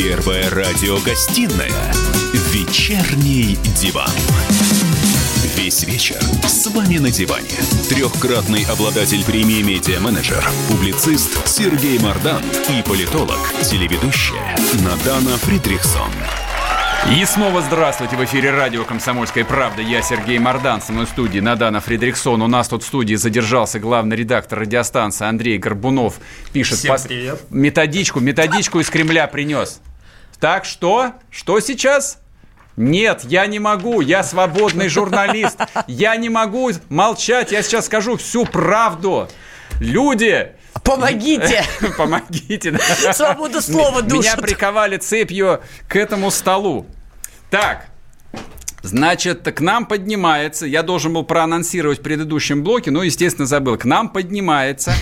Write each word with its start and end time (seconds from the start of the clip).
Первая 0.00 0.48
радиогостинная 0.50 1.92
«Вечерний 2.52 3.58
диван». 3.76 4.08
Весь 5.56 5.82
вечер 5.82 6.22
с 6.46 6.68
вами 6.68 6.98
на 6.98 7.10
диване. 7.10 7.50
Трехкратный 7.88 8.64
обладатель 8.66 9.24
премии 9.24 9.60
«Медиа-менеджер», 9.60 10.48
публицист 10.68 11.44
Сергей 11.48 11.98
Мардан 11.98 12.44
и 12.68 12.80
политолог, 12.82 13.40
телеведущая 13.64 14.56
Надана 14.84 15.36
Фридрихсон. 15.38 16.12
И 17.06 17.24
снова 17.24 17.62
здравствуйте. 17.62 18.16
В 18.16 18.24
эфире 18.24 18.50
радио 18.50 18.84
«Комсомольская 18.84 19.44
правда». 19.44 19.80
Я 19.80 20.02
Сергей 20.02 20.38
Мордан, 20.38 20.82
со 20.82 20.92
мной 20.92 21.06
в 21.06 21.08
студии 21.08 21.38
Надана 21.38 21.80
Фридрихсон. 21.80 22.42
У 22.42 22.48
нас 22.48 22.68
тут 22.68 22.82
в 22.82 22.86
студии 22.86 23.14
задержался 23.14 23.78
главный 23.78 24.14
редактор 24.14 24.58
радиостанции 24.58 25.26
Андрей 25.26 25.56
Горбунов. 25.58 26.16
Пишет 26.52 26.78
Всем 26.78 26.96
привет. 27.02 27.40
методичку, 27.48 28.20
методичку 28.20 28.80
из 28.80 28.90
Кремля 28.90 29.26
принес. 29.26 29.80
Так, 30.38 30.66
что? 30.66 31.12
Что 31.30 31.60
сейчас? 31.60 32.20
Нет, 32.76 33.22
я 33.24 33.46
не 33.46 33.58
могу, 33.58 34.02
я 34.02 34.22
свободный 34.22 34.88
журналист. 34.88 35.58
Я 35.86 36.14
не 36.16 36.28
могу 36.28 36.72
молчать, 36.90 37.52
я 37.52 37.62
сейчас 37.62 37.86
скажу 37.86 38.18
всю 38.18 38.44
правду. 38.44 39.28
Люди, 39.80 40.52
Помогите! 40.88 41.64
Помогите. 41.98 42.78
Свободу 43.12 43.60
слова 43.60 44.00
Меня 44.00 44.08
душат. 44.08 44.40
приковали 44.40 44.96
цепью 44.96 45.60
к 45.86 45.96
этому 45.96 46.30
столу. 46.30 46.86
Так, 47.50 47.86
Значит, 48.82 49.42
к 49.42 49.60
нам 49.60 49.86
поднимается, 49.86 50.66
я 50.66 50.82
должен 50.82 51.12
был 51.12 51.24
проанонсировать 51.24 51.98
в 51.98 52.02
предыдущем 52.02 52.62
блоке, 52.62 52.90
но, 52.90 53.02
естественно, 53.02 53.46
забыл. 53.46 53.76
К 53.76 53.84
нам 53.84 54.08
поднимается 54.08 54.92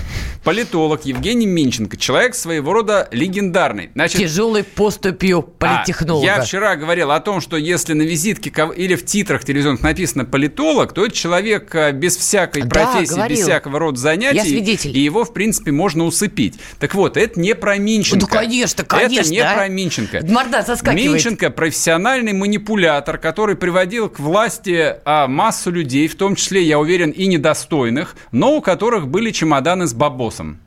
политолог 0.45 1.05
Евгений 1.05 1.47
Минченко, 1.47 1.97
человек 1.97 2.35
своего 2.35 2.73
рода 2.73 3.09
легендарный. 3.11 3.91
Значит, 3.95 4.21
Тяжелой 4.21 4.63
поступью 4.63 5.41
а, 5.41 5.43
политтехнолога. 5.43 6.25
я 6.25 6.41
вчера 6.41 6.77
говорил 6.77 7.11
о 7.11 7.21
том, 7.21 7.41
что 7.41 7.57
если 7.57 7.95
на 7.95 8.03
визитке 8.03 8.53
или 8.77 8.95
в 8.95 9.05
титрах 9.05 9.45
телевизионных 9.45 9.83
написано 9.83 10.25
политолог, 10.25 10.93
то 10.93 11.05
это 11.05 11.15
человек 11.15 11.75
а, 11.75 11.91
без 11.93 12.17
всякой 12.17 12.63
Да, 12.63 12.69
профессии, 12.69 13.15
говорил. 13.15 13.37
без 13.37 13.45
всякого 13.45 13.79
рода 13.79 13.99
занятий. 13.99 14.37
Я 14.37 14.45
свидетель. 14.45 14.97
И 14.97 15.01
его, 15.01 15.25
в 15.25 15.33
принципе, 15.33 15.73
можно 15.73 16.05
усыпить. 16.05 16.55
Так 16.79 16.95
вот, 16.95 17.17
это 17.17 17.41
не 17.41 17.55
про 17.55 17.77
Минченко. 17.77 18.27
Ну, 18.27 18.29
конечно, 18.29 18.85
конечно, 18.85 19.21
Это 19.21 19.31
не 19.31 19.41
а. 19.41 19.55
про 19.55 19.69
Минченко. 19.69 20.21
Морда 20.29 20.63
соскакивает. 20.63 21.11
Минченко 21.13 21.51
профессиональный 21.51 22.33
манипулятор, 22.33 23.19
который 23.19 23.57
приводил 23.67 24.09
к 24.09 24.21
власти 24.21 24.95
а, 25.05 25.27
массу 25.27 25.73
людей, 25.73 26.07
в 26.07 26.15
том 26.15 26.37
числе, 26.37 26.63
я 26.63 26.79
уверен, 26.79 27.11
и 27.11 27.27
недостойных, 27.27 28.15
но 28.31 28.55
у 28.55 28.61
которых 28.61 29.09
были 29.09 29.33
чемоданы 29.33 29.89
с 29.89 29.93
бабосом. 29.93 30.61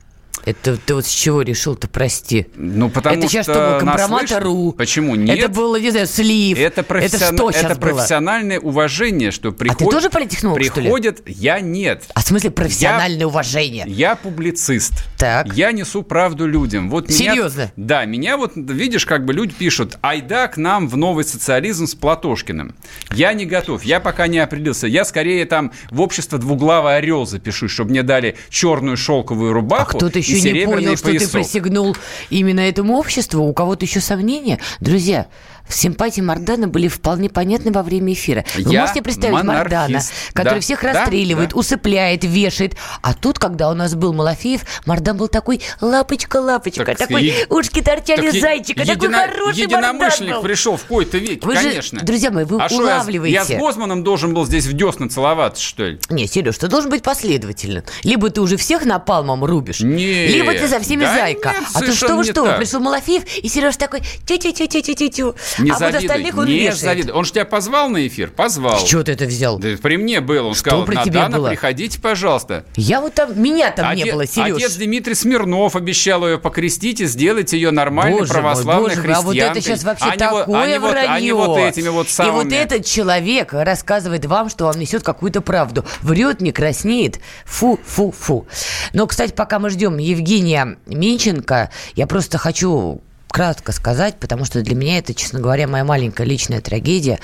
Это 0.50 0.78
ты 0.78 0.96
вот 0.96 1.06
с 1.06 1.10
чего 1.10 1.44
решил-то, 1.44 1.88
прости? 1.88 2.48
Ну, 2.56 2.90
потому 2.90 3.18
это 3.18 3.28
сейчас 3.28 3.46
что 3.46 3.54
что. 3.54 3.86
Компромата.ру? 3.86 4.72
Почему 4.74 5.14
нет? 5.16 5.38
Это 5.38 5.50
было, 5.50 5.80
не 5.80 5.92
знаю, 5.92 6.08
слив. 6.08 6.58
Это, 6.58 6.82
профессион- 6.82 7.36
что 7.36 7.52
сейчас 7.52 7.66
это 7.72 7.76
было? 7.80 7.92
профессиональное 7.92 8.60
уважение, 8.60 9.30
что 9.30 9.52
приходят... 9.52 9.92
тоже 9.92 10.10
политтехнолог, 10.10 10.64
что 10.64 10.80
ли? 10.80 10.86
Приходят... 10.88 11.22
Я 11.28 11.60
нет. 11.60 12.06
А 12.16 12.22
в 12.22 12.24
смысле 12.28 12.50
профессиональное 12.50 13.28
уважение? 13.28 13.86
Я 13.88 14.16
публицист. 14.16 14.94
Так. 15.20 15.54
Я 15.56 15.72
несу 15.72 16.02
правду 16.02 16.48
людям. 16.48 16.90
Вот 16.90 17.10
меня- 17.10 17.34
Серьезно? 17.34 17.72
Да, 17.76 18.06
меня 18.06 18.36
вот, 18.38 18.54
видишь, 18.56 19.06
как 19.06 19.26
бы 19.26 19.34
люди 19.34 19.54
пишут, 19.54 20.00
айда 20.02 20.48
к 20.48 20.58
нам 20.58 20.88
в 20.88 20.98
новый 20.98 21.26
социализм 21.26 21.86
с 21.86 21.94
Платошкиным. 21.94 22.74
Я 23.14 23.34
не 23.34 23.46
готов, 23.46 23.84
я 23.84 24.00
пока 24.00 24.26
не 24.26 24.40
определился. 24.40 24.88
Я 24.88 25.06
скорее 25.06 25.46
там 25.46 25.72
в 25.92 26.02
общество 26.02 26.40
двуглавый 26.40 26.98
орел 26.98 27.28
запишу, 27.28 27.68
чтобы 27.68 27.92
мне 27.92 28.02
дали 28.02 28.36
черную 28.50 28.98
шелковую 28.98 29.52
А 29.52 29.54
рубаху 29.54 29.98
кто-то 29.98 30.18
и 30.18 30.39
еще 30.40 30.52
не 30.52 30.66
понял, 30.66 30.98
что 30.98 31.12
ты 31.12 31.28
присягнул 31.28 31.96
именно 32.30 32.62
этому 32.62 32.98
обществу? 32.98 33.44
У 33.44 33.54
кого-то 33.54 33.86
еще 33.86 34.00
сомнения? 34.00 34.60
Друзья, 34.80 35.28
симпатии 35.76 36.22
Мардана 36.22 36.68
были 36.68 36.88
вполне 36.88 37.30
понятны 37.30 37.72
во 37.72 37.84
время 37.84 38.14
эфира. 38.14 38.46
Вы 38.56 38.72
Я 38.74 38.82
можете 38.82 39.02
представить 39.02 39.34
монархист. 39.36 39.72
Мардана, 39.72 40.02
который 40.34 40.56
Да, 40.56 40.60
всех 40.62 40.84
расстреливает, 40.84 41.50
да. 41.52 41.56
усыпляет, 41.58 42.24
вешает. 42.24 42.76
А 43.02 43.14
тут, 43.14 43.40
когда 43.40 43.70
у 43.70 43.74
нас 43.74 43.96
был 43.96 44.14
Малафеев, 44.14 44.62
Мардан 44.86 45.18
был 45.18 45.28
такой 45.28 45.62
лапочка-лапочка, 45.82 46.86
Так, 46.86 46.98
такой 46.98 47.24
е- 47.26 47.46
ушки 47.50 47.82
торчали 47.82 48.32
Так 48.32 48.42
зайчика, 48.42 48.86
такой 48.86 48.96
едино- 49.10 49.28
хороший 49.28 49.62
Единомышленник 49.64 50.20
Мардан 50.20 50.36
был. 50.36 50.42
пришел 50.44 50.78
в 50.78 50.84
кои-то 50.86 51.18
веке, 51.18 51.46
Вы 51.46 51.56
же, 51.56 51.64
конечно. 51.70 52.00
друзья 52.02 52.32
мои, 52.32 52.46
вы 52.46 52.62
а 52.62 52.68
что, 52.70 52.86
я, 52.88 52.96
улавливаете. 52.96 53.34
я 53.36 53.46
с 53.46 53.50
Гозманом 53.50 54.04
должен 54.04 54.34
был 54.34 54.46
здесь 54.46 54.66
в 54.66 54.74
десна 54.74 55.10
целоваться, 55.10 55.64
что 55.64 55.86
ли? 55.86 56.00
Не, 56.10 56.28
Сереж, 56.28 56.58
ты 56.58 56.68
должен 56.68 56.90
быть 56.90 57.04
последователен. 57.04 57.84
Либо 58.04 58.30
ты 58.30 58.42
уже 58.42 58.58
всех 58.58 58.86
напалмом 58.86 59.44
рубишь, 59.46 59.82
Нет, 59.82 60.32
либо 60.32 60.54
ты 60.54 60.68
за 60.68 60.80
всеми 60.80 61.02
да 61.02 61.14
зайка. 61.16 61.50
нет, 61.50 61.64
а 61.74 61.80
то 61.82 61.94
что 61.94 62.16
вы, 62.16 62.24
что 62.24 62.44
вы, 62.44 62.54
пришел 62.54 62.80
Малафеев, 62.80 63.24
и 63.38 63.48
Сереж 63.50 63.76
такой 63.78 64.02
тю-тю-тю-тю-тю-тю. 64.26 65.36
Не 65.60 65.72
а 65.72 65.74
вот 65.74 65.80
завидуй, 65.80 66.00
остальных 66.08 66.38
он 66.38 66.46
не 66.46 66.54
вешает. 66.60 66.78
завидуй. 66.80 67.14
Он 67.14 67.26
же 67.26 67.32
тебя 67.32 67.46
позвал 67.46 67.90
на 67.90 68.08
эфир? 68.08 68.30
Позвал. 68.32 68.84
Чего 68.86 69.04
ты 69.04 69.12
это 69.14 69.26
взял? 69.26 69.58
Да 69.60 69.70
при 69.82 69.98
мне 69.98 70.22
был. 70.22 70.48
Он 70.48 70.56
сказал, 70.56 70.86
при 70.86 70.96
тебе 71.04 71.20
Надана, 71.20 71.38
было? 71.38 71.50
приходите, 71.50 72.00
пожалуйста. 72.00 72.66
Я 72.76 73.02
вот 73.02 73.14
там, 73.14 73.42
меня 73.42 73.72
там 73.72 73.96
не 73.96 74.04
Оте- 74.04 74.12
было, 74.14 74.26
Сереж. 74.26 74.56
Отец 74.58 74.76
Дмитрий 74.76 75.16
Смирнов 75.16 75.76
обещал 75.76 76.28
ее 76.28 76.38
покрестить 76.38 77.02
и 77.02 77.06
сделать 77.06 77.54
ее 77.54 77.72
нормальной 77.72 78.20
Боже 78.20 78.34
мой, 78.34 78.42
православной 78.42 78.90
боже 78.96 79.02
мой, 79.02 79.14
а 79.16 79.22
вот 79.22 79.36
это 79.36 79.52
христианкой. 79.54 79.62
сейчас 79.62 79.84
вообще 79.84 80.06
Они 80.06 80.12
вот- 80.12 80.40
такое 80.40 80.62
они 80.64 80.78
вот, 80.80 80.96
они 80.98 81.32
вот 81.32 81.58
этими 81.58 81.88
вот 81.90 82.08
И 82.08 82.10
самыми. 82.10 82.44
вот 82.44 82.54
этот 82.54 82.86
человек 82.86 83.54
рассказывает 83.54 84.26
вам, 84.26 84.50
что 84.50 84.66
он 84.68 84.78
несет 84.80 85.04
какую-то 85.04 85.42
правду. 85.42 85.86
Врет, 86.02 86.42
не 86.42 86.52
краснеет. 86.52 87.20
Фу, 87.46 87.80
фу, 87.86 88.12
фу. 88.18 88.48
Но, 88.94 89.08
кстати, 89.08 89.32
пока 89.34 89.60
мы 89.60 89.70
ждем 89.70 89.98
Евгения 89.98 90.78
Минченко, 90.88 91.70
я 91.96 92.08
просто 92.08 92.38
хочу 92.38 93.02
кратко 93.32 93.72
сказать, 93.72 94.18
потому 94.20 94.46
что 94.46 94.62
для 94.62 94.76
меня 94.76 94.98
это, 94.98 95.14
честно 95.14 95.40
говоря, 95.40 95.68
моя 95.68 95.84
маленькая 95.84 96.26
личная 96.26 96.62
трагедия. 96.62 97.20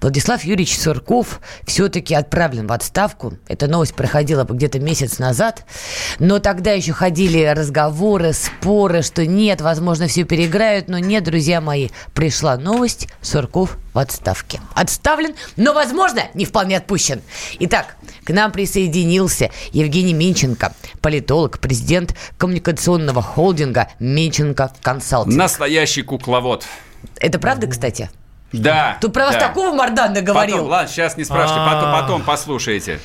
Владислав 0.00 0.42
Юрьевич 0.42 0.78
Сурков 0.78 1.40
все-таки 1.66 2.14
отправлен 2.14 2.66
в 2.66 2.72
отставку. 2.72 3.34
Эта 3.46 3.66
новость 3.66 3.94
проходила 3.94 4.44
где-то 4.44 4.80
месяц 4.80 5.18
назад. 5.18 5.64
Но 6.18 6.38
тогда 6.38 6.72
еще 6.72 6.92
ходили 6.92 7.44
разговоры, 7.44 8.32
споры, 8.32 9.02
что 9.02 9.26
нет, 9.26 9.60
возможно, 9.60 10.06
все 10.08 10.24
переиграют. 10.24 10.88
Но 10.88 10.98
нет, 10.98 11.24
друзья 11.24 11.60
мои, 11.60 11.88
пришла 12.14 12.56
новость, 12.56 13.08
Сурков 13.20 13.76
в 13.92 13.98
отставке. 13.98 14.60
Отставлен, 14.74 15.34
но, 15.56 15.72
возможно, 15.72 16.22
не 16.34 16.44
вполне 16.44 16.76
отпущен. 16.76 17.22
Итак, 17.58 17.96
к 18.24 18.30
нам 18.30 18.52
присоединился 18.52 19.50
Евгений 19.72 20.14
Минченко, 20.14 20.74
политолог, 21.00 21.58
президент 21.58 22.14
коммуникационного 22.38 23.22
холдинга 23.22 23.88
Минченко 23.98 24.72
Консалтинг. 24.82 25.36
Настоящий 25.36 26.02
кукловод. 26.02 26.66
Это 27.18 27.38
правда, 27.38 27.66
кстати? 27.66 28.10
Да. 28.52 28.98
Тут 29.00 29.12
про 29.12 29.26
вас 29.26 29.34
да. 29.34 29.48
такого 29.48 29.74
Мардана 29.74 30.22
говорил. 30.22 30.56
Потом, 30.56 30.70
ладно, 30.70 30.88
сейчас 30.88 31.16
не 31.16 31.24
спрашивайте, 31.24 31.70
потом, 31.70 31.88
А. 31.88 32.00
потом 32.00 32.22
послушайте. 32.22 33.00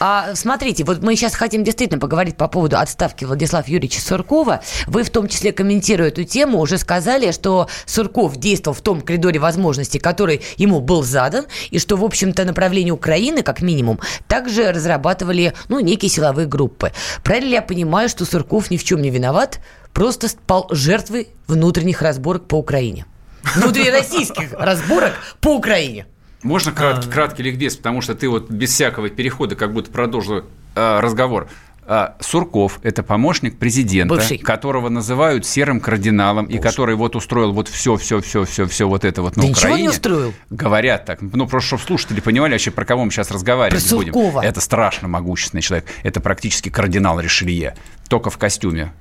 А, 0.00 0.34
смотрите, 0.34 0.84
вот 0.84 1.02
мы 1.02 1.16
сейчас 1.16 1.34
хотим 1.34 1.64
действительно 1.64 2.00
поговорить 2.00 2.36
по 2.36 2.48
поводу 2.48 2.78
отставки 2.78 3.24
Владислава 3.24 3.64
Юрьевича 3.66 4.00
Суркова. 4.00 4.62
Вы 4.86 5.02
в 5.02 5.10
том 5.10 5.28
числе, 5.28 5.52
комментируя 5.52 6.08
эту 6.08 6.24
тему, 6.24 6.60
уже 6.60 6.78
сказали, 6.78 7.30
что 7.32 7.68
Сурков 7.84 8.36
действовал 8.36 8.74
в 8.74 8.80
том 8.80 9.02
коридоре 9.02 9.38
возможностей, 9.38 9.98
который 9.98 10.42
ему 10.56 10.80
был 10.80 11.02
задан, 11.02 11.46
и 11.70 11.78
что, 11.78 11.96
в 11.96 12.04
общем-то, 12.04 12.44
направление 12.44 12.94
Украины, 12.94 13.42
как 13.42 13.60
минимум, 13.60 14.00
также 14.28 14.72
разрабатывали, 14.72 15.52
ну, 15.68 15.80
некие 15.80 16.10
силовые 16.10 16.46
группы. 16.46 16.92
Правильно 17.22 17.48
ли 17.48 17.54
я 17.54 17.62
понимаю, 17.62 18.08
что 18.08 18.24
Сурков 18.24 18.70
ни 18.70 18.76
в 18.76 18.84
чем 18.84 19.02
не 19.02 19.10
виноват, 19.10 19.60
просто 19.92 20.28
стал 20.28 20.68
жертвой 20.70 21.28
внутренних 21.46 22.02
разборок 22.02 22.48
по 22.48 22.56
Украине? 22.56 23.06
Внутрироссийских 23.54 24.52
разборок 24.52 25.12
по 25.40 25.56
Украине. 25.56 26.06
Можно 26.42 26.72
А. 26.72 26.74
крат- 26.74 27.06
краткий 27.08 27.42
ликбез, 27.42 27.76
потому 27.76 28.00
что 28.02 28.14
ты 28.14 28.28
вот 28.28 28.50
без 28.50 28.70
всякого 28.70 29.08
перехода 29.08 29.56
как 29.56 29.72
будто 29.72 29.90
продолжил 29.90 30.44
э, 30.74 31.00
разговор. 31.00 31.48
А, 31.88 32.16
Сурков– 32.20 32.80
это 32.82 33.04
помощник 33.04 33.58
президента, 33.60 34.14
Бывший. 34.16 34.38
которого 34.38 34.88
называют 34.88 35.46
серым 35.46 35.80
кардиналом, 35.80 36.46
и 36.46 36.58
который 36.58 36.96
вот 36.96 37.14
устроил 37.14 37.52
вот 37.52 37.68
все, 37.68 37.96
все, 37.96 38.20
все, 38.20 38.44
все, 38.44 38.66
все 38.66 38.88
вот 38.88 39.04
это 39.04 39.22
вот 39.22 39.36
на 39.36 39.42
Да 39.44 39.48
ничего 39.48 39.60
Украине. 39.68 39.82
не 39.82 39.88
устроил. 39.90 40.34
Говорят 40.50 41.04
так. 41.04 41.20
Ну, 41.22 41.46
просто 41.46 41.68
чтобы 41.68 41.82
слушатели 41.84 42.18
понимали 42.20 42.52
вообще, 42.52 42.72
про 42.72 42.84
кого 42.84 43.04
мы 43.04 43.12
сейчас 43.12 43.30
разговаривать 43.30 43.88
Про 43.88 43.96
будем. 43.98 44.12
Суркова. 44.12 44.42
Это 44.44 44.60
страшно 44.60 45.06
могущественный 45.06 45.62
человек. 45.62 45.86
Это 46.02 46.20
практически 46.20 46.70
кардинал 46.70 47.20
Ришелье. 47.20 47.76
Только 48.08 48.30
в 48.30 48.36
костюме 48.38 48.92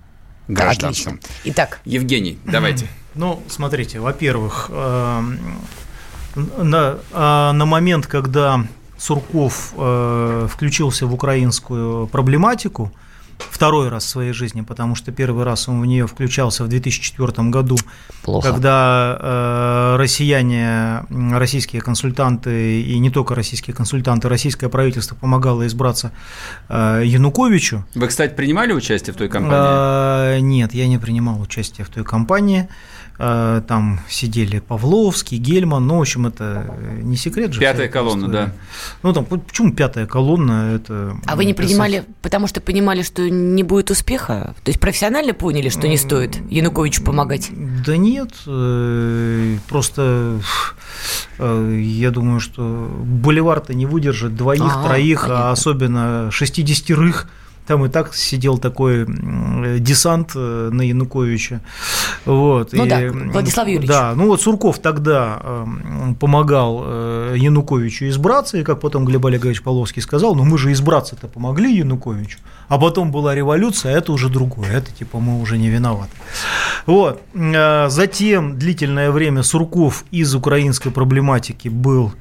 Да, 0.47 0.65
гражданском. 0.65 1.15
Отлично. 1.15 1.39
Итак, 1.45 1.79
Евгений, 1.85 2.37
давайте. 2.45 2.87
Ну, 3.15 3.41
смотрите, 3.47 3.99
во-первых, 3.99 4.69
эм, 4.71 5.39
на, 6.35 6.97
а, 7.13 7.53
на 7.53 7.65
момент, 7.65 8.07
когда 8.07 8.65
Сурков 8.97 9.73
э, 9.77 10.47
включился 10.49 11.05
в 11.05 11.13
украинскую 11.13 12.07
проблематику, 12.07 12.91
второй 13.37 13.89
раз 13.89 14.05
в 14.05 14.09
своей 14.09 14.31
жизни, 14.31 14.61
потому 14.61 14.95
что 14.95 15.11
первый 15.11 15.43
раз 15.43 15.67
он 15.67 15.81
в 15.81 15.85
нее 15.85 16.07
включался 16.07 16.63
в 16.63 16.67
2004 16.67 17.49
году, 17.49 17.77
Плохо. 18.23 18.49
когда 18.49 19.17
э, 19.19 19.95
россияне, 19.97 21.03
российские 21.09 21.81
консультанты 21.81 22.81
и 22.81 22.97
не 22.99 23.09
только 23.09 23.35
российские 23.35 23.75
консультанты, 23.75 24.29
российское 24.29 24.69
правительство 24.69 25.15
помогало 25.15 25.67
избраться 25.67 26.11
э, 26.69 27.01
Януковичу. 27.05 27.85
Вы, 27.93 28.07
кстати, 28.07 28.33
принимали 28.33 28.73
участие 28.73 29.13
в 29.13 29.17
той 29.17 29.27
кампании? 29.27 29.57
А, 29.57 30.39
Нет, 30.39 30.73
я 30.73 30.87
не 30.87 30.97
принимал 30.97 31.41
участие 31.41 31.85
в 31.85 31.89
той 31.89 32.03
кампании. 32.03 32.61
Э, 32.61 32.67
там 33.17 33.99
сидели 34.09 34.59
Павловский, 34.59 35.37
Гельман, 35.37 35.87
ну, 35.87 35.97
в 35.97 36.01
общем, 36.01 36.27
это 36.27 36.75
не 37.01 37.15
секрет 37.15 37.53
же. 37.53 37.59
Пятая 37.59 37.87
колонна, 37.87 38.27
да. 38.27 38.53
Ну, 39.03 39.13
там, 39.13 39.25
почему 39.25 39.73
пятая 39.73 40.05
колонна? 40.05 40.75
Это, 40.75 41.17
а 41.25 41.35
вы 41.35 41.45
не 41.45 41.53
принимали, 41.53 42.03
потому 42.21 42.47
что 42.47 42.61
понимали, 42.61 43.01
что 43.01 43.29
не 43.29 43.63
будет 43.63 43.91
успеха? 43.91 44.55
То 44.63 44.69
есть 44.69 44.79
профессионально 44.79 45.33
поняли, 45.33 45.69
что 45.69 45.87
не 45.87 45.97
стоит 45.97 46.37
Януковичу 46.49 47.03
помогать? 47.03 47.49
Да 47.85 47.97
нет, 47.97 48.33
э, 48.47 49.57
просто 49.67 50.39
э, 51.39 51.79
я 51.81 52.11
думаю, 52.11 52.39
что 52.39 52.91
Боливар-то 53.03 53.73
не 53.73 53.85
выдержит 53.85 54.35
двоих, 54.35 54.61
а, 54.75 54.87
троих, 54.87 55.23
а 55.23 55.27
понятно. 55.27 55.49
а 55.49 55.51
особенно 55.51 56.31
шестидесятерых 56.31 57.27
там 57.65 57.85
и 57.85 57.89
так 57.89 58.13
сидел 58.13 58.57
такой 58.57 59.05
десант 59.79 60.31
э, 60.35 60.69
на 60.71 60.81
Януковича. 60.81 61.61
Вот. 62.25 62.73
Ну 62.73 62.85
и, 62.85 62.89
да, 62.89 63.01
Владислав 63.11 63.67
Юрьевич. 63.67 63.87
Да, 63.87 64.13
ну 64.15 64.27
вот 64.27 64.41
Сурков 64.41 64.79
тогда 64.79 65.39
эм, 65.43 66.15
помогал 66.15 66.83
э, 66.85 67.35
Януковичу 67.37 68.07
избраться, 68.07 68.57
и 68.57 68.63
как 68.63 68.79
потом 68.79 69.05
Глеб 69.05 69.25
Олегович 69.25 69.61
Половский 69.61 70.01
сказал, 70.01 70.35
ну 70.35 70.43
мы 70.43 70.57
же 70.57 70.71
избраться-то 70.71 71.27
помогли 71.27 71.75
Януковичу, 71.77 72.39
а 72.67 72.77
потом 72.77 73.11
была 73.11 73.33
революция, 73.35 73.95
а 73.95 73.97
это 73.97 74.11
уже 74.11 74.29
другое, 74.29 74.71
это 74.71 74.91
типа 74.91 75.19
мы 75.19 75.41
уже 75.41 75.57
не 75.57 75.69
виноваты. 75.69 76.11
Вот. 76.85 77.21
Э, 77.33 77.89
затем 77.89 78.57
длительное 78.57 79.11
время 79.11 79.43
Сурков 79.43 80.05
из 80.11 80.35
украинской 80.35 80.91
проблематики 80.91 81.69
был 81.69 82.13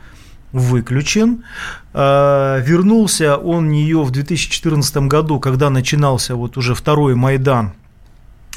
выключен. 0.55 1.45
А, 1.93 2.59
вернулся 2.61 3.37
он 3.37 3.71
нее 3.71 4.03
в 4.03 4.11
2014 4.11 4.97
году, 5.09 5.41
когда 5.41 5.69
начинался 5.69 6.37
вот 6.37 6.56
уже 6.56 6.75
второй 6.75 7.15
Майдан, 7.15 7.73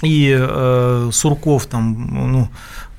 и 0.04 0.36
э, 0.40 1.10
Сурков 1.12 1.66
там, 1.66 2.32
ну, 2.32 2.50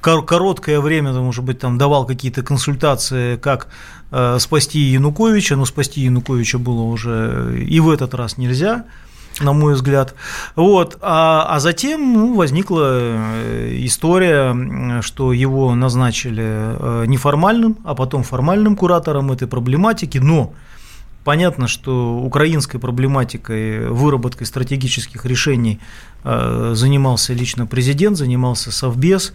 короткое 0.00 0.80
время, 0.80 1.12
может 1.12 1.44
быть, 1.44 1.60
там 1.60 1.78
давал 1.78 2.06
какие-то 2.06 2.42
консультации, 2.42 3.36
как 3.36 3.68
э, 4.10 4.38
спасти 4.40 4.80
Януковича, 4.80 5.54
но 5.54 5.64
спасти 5.64 6.00
Януковича 6.00 6.58
было 6.58 6.82
уже 6.82 7.64
и 7.64 7.78
в 7.78 7.88
этот 7.88 8.14
раз 8.14 8.36
нельзя 8.36 8.84
на 9.40 9.52
мой 9.52 9.74
взгляд. 9.74 10.14
Вот. 10.56 10.98
А, 11.00 11.46
а 11.48 11.60
затем 11.60 12.12
ну, 12.12 12.34
возникла 12.34 12.98
э, 13.00 13.76
история, 13.80 15.00
что 15.02 15.32
его 15.32 15.74
назначили 15.74 16.44
э, 16.44 17.04
неформальным, 17.06 17.76
а 17.84 17.94
потом 17.94 18.22
формальным 18.22 18.76
куратором 18.76 19.32
этой 19.32 19.48
проблематики, 19.48 20.18
но 20.18 20.52
Понятно, 21.24 21.68
что 21.68 22.20
украинской 22.20 22.78
проблематикой, 22.78 23.90
выработкой 23.90 24.46
стратегических 24.46 25.26
решений 25.26 25.78
э, 26.24 26.72
занимался 26.74 27.34
лично 27.34 27.66
президент, 27.66 28.16
занимался 28.16 28.72
Совбез, 28.72 29.34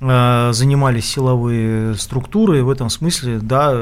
занимались 0.00 1.06
силовые 1.06 1.96
структуры. 1.96 2.60
И 2.60 2.62
в 2.62 2.70
этом 2.70 2.88
смысле, 2.88 3.40
да, 3.40 3.74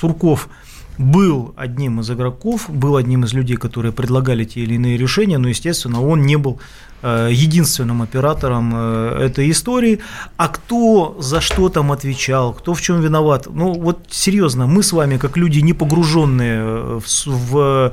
Сурков– 0.00 0.48
был 0.98 1.52
одним 1.56 2.00
из 2.00 2.10
игроков, 2.10 2.68
был 2.68 2.96
одним 2.96 3.24
из 3.24 3.32
людей, 3.32 3.56
которые 3.56 3.92
предлагали 3.92 4.44
те 4.44 4.60
или 4.60 4.74
иные 4.74 4.96
решения, 4.96 5.38
но, 5.38 5.48
естественно, 5.48 6.00
он 6.00 6.22
не 6.22 6.36
был 6.36 6.60
единственным 7.04 8.02
оператором 8.02 8.72
э, 8.74 9.26
этой 9.26 9.50
истории. 9.50 10.00
А 10.36 10.48
кто 10.48 11.16
за 11.20 11.40
что 11.40 11.68
там 11.68 11.92
отвечал, 11.92 12.54
кто 12.54 12.72
в 12.72 12.80
чем 12.80 13.00
виноват? 13.00 13.46
Ну 13.50 13.74
вот 13.74 14.06
серьезно, 14.10 14.66
мы 14.66 14.82
с 14.82 14.92
вами, 14.92 15.18
как 15.18 15.36
люди, 15.36 15.60
не 15.60 15.74
погруженные 15.74 16.60
э, 16.60 17.00
в, 17.04 17.26
в 17.26 17.92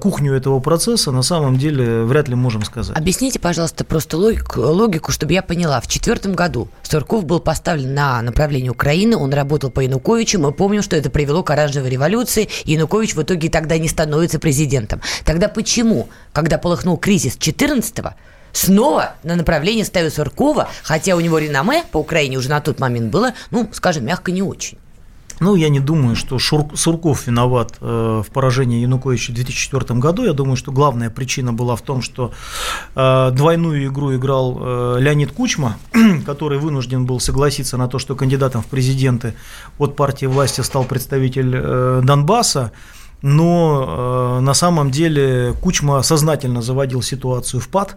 кухню 0.00 0.34
этого 0.34 0.60
процесса, 0.60 1.12
на 1.12 1.22
самом 1.22 1.56
деле 1.56 2.02
вряд 2.02 2.28
ли 2.28 2.34
можем 2.34 2.62
сказать. 2.62 2.94
Объясните, 2.94 3.38
пожалуйста, 3.38 3.86
просто 3.86 4.18
логику, 4.18 4.60
логику 4.60 5.12
чтобы 5.12 5.32
я 5.32 5.40
поняла. 5.40 5.80
В 5.80 5.86
четвертом 5.86 6.34
году 6.34 6.68
Сурков 6.82 7.24
был 7.24 7.40
поставлен 7.40 7.94
на 7.94 8.20
направление 8.20 8.70
Украины, 8.70 9.16
он 9.16 9.32
работал 9.32 9.70
по 9.70 9.80
Януковичу, 9.80 10.38
мы 10.38 10.52
помним, 10.52 10.82
что 10.82 10.94
это 10.94 11.08
привело 11.08 11.42
к 11.42 11.48
оранжевой 11.48 11.88
революции, 11.88 12.50
Янукович 12.64 13.14
в 13.14 13.22
итоге 13.22 13.48
тогда 13.48 13.78
не 13.78 13.88
становится 13.88 14.38
президентом. 14.38 15.00
Тогда 15.24 15.48
почему, 15.48 16.10
когда 16.34 16.58
полыхнул 16.58 16.98
кризис 16.98 17.38
14-го, 17.38 18.15
снова 18.56 19.14
на 19.22 19.36
направление 19.36 19.84
ставил 19.84 20.10
Суркова, 20.10 20.68
хотя 20.82 21.14
у 21.14 21.20
него 21.20 21.38
реноме 21.38 21.84
по 21.90 21.98
Украине 21.98 22.38
уже 22.38 22.48
на 22.48 22.60
тот 22.60 22.80
момент 22.80 23.10
было, 23.10 23.34
ну, 23.50 23.68
скажем, 23.72 24.04
мягко 24.04 24.32
не 24.32 24.42
очень. 24.42 24.78
Ну, 25.38 25.54
я 25.54 25.68
не 25.68 25.80
думаю, 25.80 26.16
что 26.16 26.38
Шур... 26.38 26.64
Сурков 26.74 27.26
виноват 27.26 27.74
э, 27.82 28.22
в 28.26 28.32
поражении 28.32 28.80
Януковича 28.80 29.32
в 29.32 29.34
2004 29.34 30.00
году. 30.00 30.24
Я 30.24 30.32
думаю, 30.32 30.56
что 30.56 30.72
главная 30.72 31.10
причина 31.10 31.52
была 31.52 31.76
в 31.76 31.82
том, 31.82 32.00
что 32.00 32.32
э, 32.94 33.30
двойную 33.32 33.86
игру 33.86 34.14
играл 34.14 34.56
э, 34.58 34.96
Леонид 35.00 35.32
Кучма, 35.32 35.76
который 36.26 36.58
вынужден 36.58 37.04
был 37.04 37.20
согласиться 37.20 37.76
на 37.76 37.86
то, 37.86 37.98
что 37.98 38.16
кандидатом 38.16 38.62
в 38.62 38.66
президенты 38.66 39.34
от 39.78 39.94
партии 39.94 40.24
власти 40.24 40.62
стал 40.62 40.84
представитель 40.84 41.54
э, 41.54 42.00
Донбасса 42.02 42.72
но 43.22 44.38
э, 44.38 44.40
на 44.40 44.54
самом 44.54 44.90
деле 44.90 45.54
Кучма 45.62 46.02
сознательно 46.02 46.62
заводил 46.62 47.02
ситуацию 47.02 47.60
в 47.60 47.68
пад, 47.68 47.96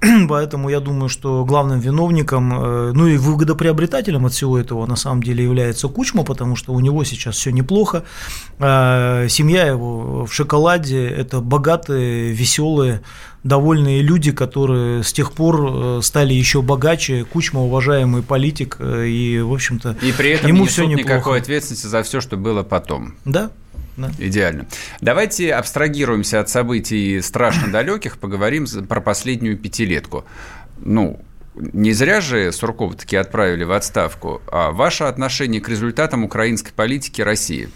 Поэтому 0.28 0.68
я 0.68 0.80
думаю, 0.80 1.08
что 1.08 1.44
главным 1.44 1.80
виновником, 1.80 2.52
э, 2.52 2.92
ну 2.92 3.06
и 3.06 3.16
выгодоприобретателем 3.16 4.26
от 4.26 4.32
всего 4.32 4.58
этого 4.58 4.86
на 4.86 4.96
самом 4.96 5.22
деле 5.22 5.44
является 5.44 5.88
Кучма, 5.88 6.22
потому 6.22 6.56
что 6.56 6.72
у 6.72 6.80
него 6.80 7.04
сейчас 7.04 7.36
все 7.36 7.50
неплохо. 7.50 8.04
Э, 8.58 9.26
семья 9.28 9.66
его 9.66 10.26
в 10.26 10.32
шоколаде– 10.32 11.06
это 11.08 11.40
богатые, 11.40 12.32
веселые, 12.32 13.02
довольные 13.42 14.02
люди, 14.02 14.32
которые 14.32 15.02
с 15.02 15.12
тех 15.12 15.32
пор 15.32 15.66
э, 15.68 16.00
стали 16.02 16.34
еще 16.34 16.60
богаче. 16.60 17.24
Кучма 17.24 17.62
уважаемый 17.62 18.22
политик, 18.22 18.78
и, 18.80 19.40
в 19.40 19.52
общем-то, 19.52 19.96
и 20.02 20.12
при 20.12 20.30
этом 20.30 20.48
ему 20.48 20.66
все 20.66 20.84
неплохо. 20.84 21.08
никакой 21.08 21.40
ответственности 21.40 21.86
за 21.86 22.02
все, 22.02 22.20
что 22.20 22.36
было 22.36 22.62
потом. 22.62 23.14
Да, 23.24 23.50
да. 23.96 24.10
Идеально. 24.18 24.66
Давайте 25.00 25.54
абстрагируемся 25.54 26.40
от 26.40 26.48
событий 26.48 27.20
страшно 27.22 27.72
далеких, 27.72 28.18
поговорим 28.18 28.66
про 28.88 29.00
последнюю 29.00 29.56
пятилетку. 29.56 30.24
Ну, 30.78 31.20
не 31.54 31.92
зря 31.92 32.20
же 32.20 32.52
Суркова 32.52 32.94
таки 32.94 33.16
отправили 33.16 33.64
в 33.64 33.72
отставку. 33.72 34.42
А 34.50 34.70
ваше 34.70 35.04
отношение 35.04 35.60
к 35.60 35.68
результатам 35.68 36.24
украинской 36.24 36.72
политики 36.72 37.22
России? 37.22 37.70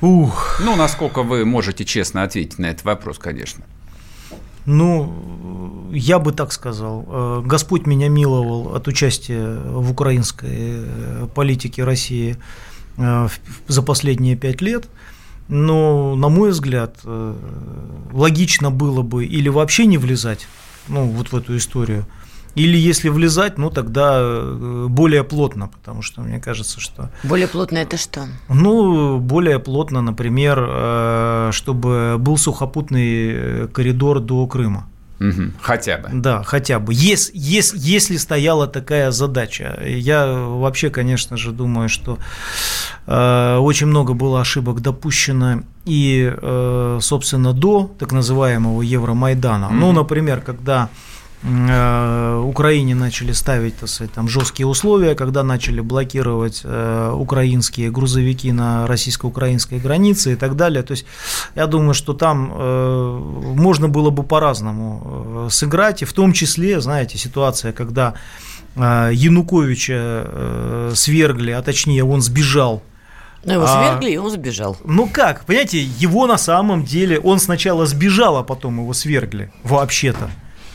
Ух. 0.00 0.60
Ну, 0.64 0.74
насколько 0.74 1.22
вы 1.22 1.44
можете 1.44 1.84
честно 1.84 2.24
ответить 2.24 2.58
на 2.58 2.66
этот 2.66 2.84
вопрос, 2.84 3.18
конечно. 3.18 3.64
Ну, 4.66 5.88
я 5.92 6.18
бы 6.18 6.32
так 6.32 6.52
сказал. 6.52 7.06
Э, 7.08 7.42
Господь 7.44 7.86
меня 7.86 8.08
миловал 8.08 8.74
от 8.74 8.88
участия 8.88 9.60
в 9.64 9.90
украинской 9.90 10.84
э, 10.84 11.28
политике 11.34 11.84
России 11.84 12.36
э, 12.96 13.28
за 13.68 13.82
последние 13.82 14.36
пять 14.36 14.60
лет– 14.60 14.88
но, 15.52 16.14
на 16.16 16.30
мой 16.30 16.50
взгляд, 16.50 16.96
э, 17.04 17.34
логично 18.12 18.70
было 18.70 19.02
бы 19.02 19.26
или 19.26 19.50
вообще 19.50 19.84
не 19.84 19.98
влезать 19.98 20.46
ну, 20.88 21.04
вот 21.04 21.30
в 21.30 21.36
эту 21.36 21.56
историю, 21.58 22.06
или 22.54 22.76
если 22.76 23.10
влезать, 23.10 23.58
ну 23.58 23.68
тогда 23.68 24.16
э, 24.18 24.86
более 24.88 25.24
плотно, 25.24 25.68
потому 25.68 26.00
что 26.00 26.22
мне 26.22 26.40
кажется, 26.40 26.80
что... 26.80 27.10
Более 27.22 27.48
плотно 27.48 27.78
это 27.78 27.98
что? 27.98 28.26
Ну, 28.48 29.18
более 29.18 29.58
плотно, 29.58 30.00
например, 30.00 30.58
э, 30.66 31.50
чтобы 31.52 32.16
был 32.18 32.38
сухопутный 32.38 33.68
коридор 33.68 34.20
до 34.20 34.46
Крыма. 34.46 34.88
Угу. 35.22 35.52
Хотя 35.60 35.98
бы. 35.98 36.08
Да, 36.12 36.42
хотя 36.42 36.78
бы. 36.78 36.92
Если, 36.94 37.32
если, 37.34 37.78
если 37.78 38.16
стояла 38.16 38.66
такая 38.66 39.10
задача. 39.10 39.80
Я 39.84 40.26
вообще, 40.26 40.90
конечно 40.90 41.36
же, 41.36 41.52
думаю, 41.52 41.88
что 41.88 42.18
э, 43.06 43.56
очень 43.56 43.86
много 43.86 44.14
было 44.14 44.40
ошибок 44.40 44.80
допущено 44.80 45.62
и, 45.84 46.32
э, 46.34 46.98
собственно, 47.00 47.52
до 47.52 47.94
так 47.98 48.12
называемого 48.12 48.82
Евромайдана. 48.82 49.66
Угу. 49.66 49.74
Ну, 49.74 49.92
например, 49.92 50.40
когда 50.40 50.88
Украине 51.44 52.94
начали 52.94 53.32
ставить 53.32 53.76
так 53.76 53.88
сказать, 53.88 54.12
там, 54.12 54.28
жесткие 54.28 54.66
условия, 54.66 55.14
когда 55.14 55.42
начали 55.42 55.80
блокировать 55.80 56.60
э, 56.64 57.12
украинские 57.12 57.90
грузовики 57.90 58.52
на 58.52 58.86
российско-украинской 58.86 59.78
границе 59.78 60.34
и 60.34 60.36
так 60.36 60.54
далее. 60.54 60.82
То 60.82 60.92
есть 60.92 61.04
я 61.56 61.66
думаю, 61.66 61.94
что 61.94 62.14
там 62.14 62.52
э, 62.54 63.18
можно 63.56 63.88
было 63.88 64.10
бы 64.10 64.22
по-разному 64.22 65.48
сыграть, 65.50 66.02
и 66.02 66.04
в 66.04 66.12
том 66.12 66.32
числе, 66.32 66.80
знаете, 66.80 67.18
ситуация, 67.18 67.72
когда 67.72 68.14
Януковича 68.76 70.90
свергли, 70.94 71.50
а 71.50 71.62
точнее 71.62 72.04
он 72.04 72.22
сбежал 72.22 72.82
ну, 73.44 73.54
его 73.54 73.66
свергли, 73.66 74.06
а, 74.06 74.10
и 74.10 74.16
он 74.16 74.30
сбежал. 74.30 74.76
Ну 74.84 75.08
как, 75.08 75.44
понимаете, 75.44 75.82
его 75.82 76.26
на 76.26 76.38
самом 76.38 76.84
деле, 76.84 77.18
он 77.18 77.40
сначала 77.40 77.86
сбежал, 77.86 78.36
а 78.36 78.44
потом 78.44 78.78
его 78.78 78.94
свергли, 78.94 79.52
вообще-то. 79.64 80.30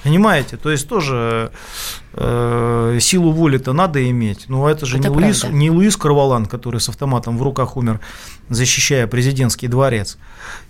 Понимаете? 0.08 0.56
То 0.56 0.72
есть 0.72 0.88
тоже 0.88 1.52
э, 2.14 2.98
силу 3.02 3.32
воли-то 3.34 3.74
надо 3.74 4.10
иметь. 4.10 4.46
Но 4.48 4.70
это 4.70 4.86
же 4.86 5.00
это 5.00 5.10
не, 5.10 5.16
Луис, 5.16 5.44
не 5.44 5.70
Луис 5.70 5.98
Карвалан, 5.98 6.46
который 6.46 6.80
с 6.80 6.88
автоматом 6.88 7.38
в 7.38 7.44
руках 7.44 7.76
умер, 7.76 8.00
защищая 8.48 9.06
президентский 9.06 9.68
дворец. 9.68 10.18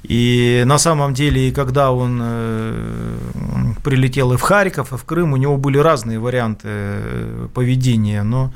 И 0.02 0.64
на 0.66 0.80
самом 0.80 1.14
деле, 1.14 1.50
и 1.50 1.52
когда 1.52 1.92
он 1.92 2.20
э, 2.20 3.74
прилетел 3.84 4.34
и 4.34 4.38
в 4.38 4.42
Харьков, 4.42 4.92
и 4.92 4.98
в 4.98 5.04
Крым, 5.04 5.34
у 5.34 5.38
него 5.38 5.58
были 5.58 5.78
разные 5.78 6.18
варианты 6.18 6.68
э, 6.68 7.48
поведения, 7.54 8.24
но 8.24 8.52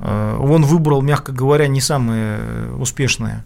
э, 0.00 0.38
он 0.40 0.64
выбрал, 0.64 1.02
мягко 1.02 1.30
говоря, 1.30 1.68
не 1.68 1.80
самые 1.80 2.72
успешные. 2.80 3.44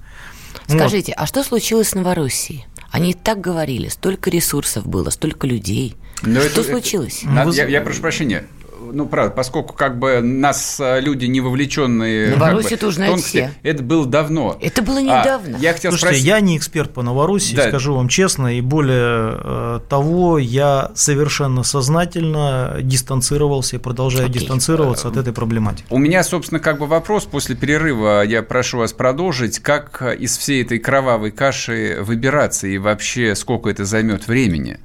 Скажите, 0.66 1.12
вот. 1.14 1.24
а 1.24 1.26
что 1.26 1.44
случилось 1.44 1.90
с 1.90 1.94
Новороссией? 1.94 2.66
Они 2.90 3.12
так 3.12 3.38
говорили, 3.40 3.88
столько 3.88 4.30
ресурсов 4.30 4.86
было, 4.86 5.10
столько 5.10 5.46
людей. 5.46 5.96
Но 6.22 6.40
что 6.40 6.60
это, 6.60 6.70
случилось? 6.70 7.24
Это, 7.24 7.50
я, 7.50 7.66
я 7.66 7.80
прошу 7.80 8.00
прощения, 8.00 8.44
ну, 8.92 9.06
правда, 9.06 9.34
поскольку 9.34 9.74
как 9.74 9.98
бы 9.98 10.20
нас 10.20 10.78
э, 10.80 11.00
люди 11.00 11.26
не 11.26 11.40
вовлеченные... 11.40 12.30
Новороссию 12.30 12.78
как 12.78 12.88
бы, 12.88 12.92
знают 12.92 13.14
тонкости, 13.14 13.36
все. 13.36 13.50
Это 13.62 13.82
было 13.82 14.06
давно. 14.06 14.58
Это 14.60 14.82
было 14.82 14.98
недавно. 14.98 15.56
А, 15.56 15.60
я 15.60 15.72
хотел 15.72 15.92
Слушайте, 15.92 16.16
спросить... 16.16 16.26
я 16.26 16.40
не 16.40 16.56
эксперт 16.56 16.92
по 16.92 17.02
Новороссии, 17.02 17.54
да. 17.54 17.68
скажу 17.68 17.94
вам 17.94 18.08
честно, 18.08 18.56
и 18.56 18.60
более 18.60 19.38
э, 19.42 19.80
того, 19.88 20.38
я 20.38 20.90
совершенно 20.94 21.62
сознательно 21.62 22.78
дистанцировался 22.82 23.76
и 23.76 23.78
продолжаю 23.78 24.28
Окей. 24.28 24.40
дистанцироваться 24.40 25.08
от 25.08 25.16
этой 25.16 25.32
проблематики. 25.32 25.86
У 25.90 25.98
меня, 25.98 26.22
собственно, 26.22 26.60
как 26.60 26.78
бы 26.78 26.86
вопрос 26.86 27.24
после 27.24 27.56
перерыва, 27.56 28.22
я 28.22 28.42
прошу 28.42 28.78
вас 28.78 28.92
продолжить, 28.92 29.58
как 29.60 30.02
из 30.18 30.36
всей 30.36 30.62
этой 30.62 30.78
кровавой 30.78 31.30
каши 31.30 31.98
выбираться 32.00 32.66
и 32.66 32.78
вообще 32.78 33.34
сколько 33.34 33.70
это 33.70 33.84
займет 33.84 34.26
времени? 34.26 34.78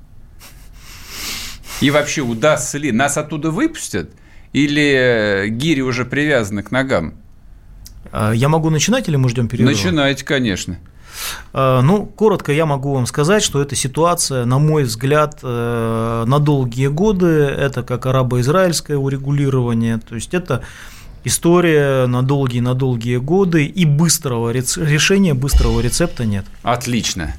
И 1.82 1.92
вообще, 1.92 2.22
удастся 2.22 2.78
ли? 2.78 2.92
Нас 2.92 3.18
оттуда 3.18 3.52
выпустят? 3.52 4.12
Или 4.54 5.48
гири 5.50 5.82
уже 5.82 6.06
привязаны 6.06 6.64
к 6.64 6.72
ногам? 6.72 7.16
А, 8.12 8.32
я 8.32 8.48
могу 8.50 8.70
начинать 8.70 9.08
или 9.10 9.18
мы 9.18 9.30
ждем 9.30 9.48
перерыва? 9.48 9.72
Начинайте, 9.72 10.24
конечно. 10.24 10.78
А, 11.54 11.82
ну, 11.82 12.06
коротко 12.06 12.52
я 12.52 12.66
могу 12.66 12.94
вам 12.94 13.06
сказать, 13.06 13.44
что 13.44 13.62
эта 13.62 13.76
ситуация, 13.76 14.46
на 14.46 14.60
мой 14.60 14.84
взгляд, 14.84 15.40
э, 15.44 16.24
на 16.26 16.40
долгие 16.40 16.88
годы, 16.88 17.28
это 17.28 17.84
как 17.84 18.06
арабо-израильское 18.06 18.98
урегулирование, 18.98 19.98
то 19.98 20.16
есть 20.16 20.34
это 20.34 20.64
история 21.24 22.06
на 22.06 22.22
долгие-на 22.22 22.76
долгие 22.76 23.18
годы, 23.18 23.66
и 23.66 23.86
быстрого 23.86 24.52
решения, 24.52 25.34
быстрого 25.34 25.82
рецепта 25.82 26.26
нет. 26.26 26.46
Отлично. 26.64 27.36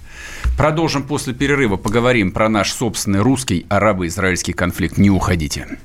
Продолжим 0.56 1.02
после 1.02 1.34
перерыва, 1.34 1.76
поговорим 1.76 2.32
про 2.32 2.48
наш 2.48 2.72
собственный 2.72 3.20
русский 3.20 3.66
арабо-израильский 3.68 4.52
конфликт. 4.52 4.96
Не 4.96 5.10
уходите. 5.10 5.78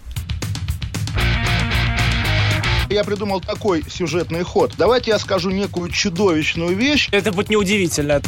Я 2.89 3.03
придумал 3.03 3.41
такой 3.41 3.83
сюжетный 3.89 4.43
ход. 4.43 4.73
Давайте 4.77 5.11
я 5.11 5.19
скажу 5.19 5.49
некую 5.49 5.89
чудовищную 5.89 6.75
вещь. 6.75 7.09
Это 7.11 7.31
будет 7.31 7.49
неудивительно 7.49 8.21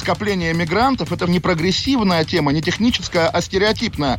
скопление 0.00 0.52
мигрантов– 0.54 1.12
это 1.12 1.26
не 1.26 1.38
прогрессивная 1.38 2.24
тема, 2.24 2.52
не 2.52 2.62
техническая, 2.62 3.28
а 3.28 3.40
стереотипная. 3.40 4.18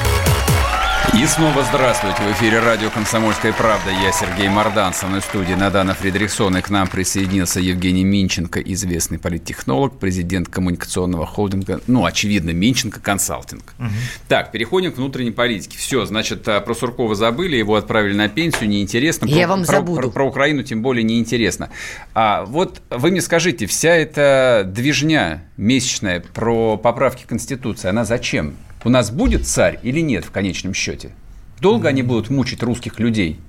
И 1.13 1.25
снова 1.25 1.61
здравствуйте. 1.63 2.23
В 2.23 2.31
эфире 2.31 2.59
радио 2.59 2.89
«Комсомольская 2.89 3.51
правда». 3.51 3.91
Я 3.91 4.13
Сергей 4.13 4.47
Мордан, 4.47 4.93
со 4.93 5.07
мной 5.07 5.19
в 5.19 5.25
студии 5.25 5.53
Надана 5.53 5.93
Фредериксон. 5.93 6.55
И 6.55 6.61
к 6.61 6.69
нам 6.69 6.87
присоединился 6.87 7.59
Евгений 7.59 8.05
Минченко, 8.05 8.61
известный 8.61 9.19
политтехнолог, 9.19 9.99
президент 9.99 10.47
коммуникационного 10.47 11.25
холдинга, 11.25 11.81
ну, 11.85 12.05
очевидно, 12.05 12.51
Минченко 12.51 13.01
консалтинг. 13.01 13.73
Угу. 13.77 13.89
Так, 14.29 14.53
переходим 14.53 14.93
к 14.93 14.95
внутренней 14.95 15.31
политике. 15.31 15.77
Все, 15.77 16.05
значит, 16.05 16.47
а, 16.47 16.61
про 16.61 16.73
Суркова 16.73 17.13
забыли, 17.13 17.57
его 17.57 17.75
отправили 17.75 18.13
на 18.13 18.29
пенсию, 18.29 18.69
неинтересно. 18.69 19.25
Я 19.25 19.47
про, 19.47 19.55
вам 19.55 19.65
про, 19.65 19.71
забуду. 19.73 20.01
Про, 20.01 20.09
про 20.11 20.27
Украину 20.27 20.63
тем 20.63 20.81
более 20.81 21.03
неинтересно. 21.03 21.71
А 22.13 22.45
вот 22.45 22.81
вы 22.89 23.11
мне 23.11 23.19
скажите, 23.19 23.65
вся 23.65 23.93
эта 23.93 24.63
движня 24.65 25.43
месячная 25.57 26.23
про 26.33 26.77
поправки 26.77 27.25
Конституции, 27.27 27.89
она 27.89 28.05
зачем? 28.05 28.55
У 28.83 28.89
нас 28.89 29.11
будет 29.11 29.47
царь 29.47 29.79
или 29.83 29.99
нет 29.99 30.25
в 30.25 30.31
конечном 30.31 30.73
счете? 30.73 31.11
Долго 31.59 31.89
они 31.89 32.01
будут 32.01 32.29
мучить 32.29 32.63
русских 32.63 32.99
людей? 32.99 33.39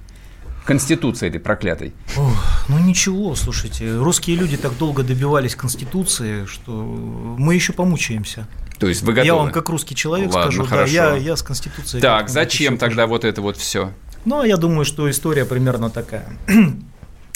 Конституции 0.64 1.28
этой 1.28 1.40
проклятой? 1.40 1.92
Ох, 2.16 2.66
ну 2.68 2.78
ничего, 2.78 3.34
слушайте, 3.34 3.96
русские 3.96 4.36
люди 4.36 4.56
так 4.56 4.76
долго 4.78 5.02
добивались 5.02 5.56
Конституции, 5.56 6.46
что 6.46 6.72
мы 6.72 7.54
еще 7.54 7.72
помучаемся. 7.72 8.46
То 8.78 8.86
есть 8.86 9.02
вы 9.02 9.12
готовы? 9.12 9.26
Я 9.26 9.34
вам 9.34 9.50
как 9.50 9.68
русский 9.68 9.94
человек 9.94 10.32
Ладно, 10.32 10.52
скажу, 10.52 10.68
хорошо. 10.68 10.94
да, 10.94 11.16
я, 11.16 11.16
я 11.16 11.36
с 11.36 11.42
Конституцией. 11.42 12.00
Так, 12.00 12.28
зачем 12.28 12.78
тогда 12.78 13.06
вот 13.06 13.24
это 13.24 13.42
вот 13.42 13.56
все? 13.56 13.92
Ну, 14.24 14.44
я 14.44 14.56
думаю, 14.56 14.84
что 14.84 15.10
история 15.10 15.44
примерно 15.44 15.90
такая. 15.90 16.26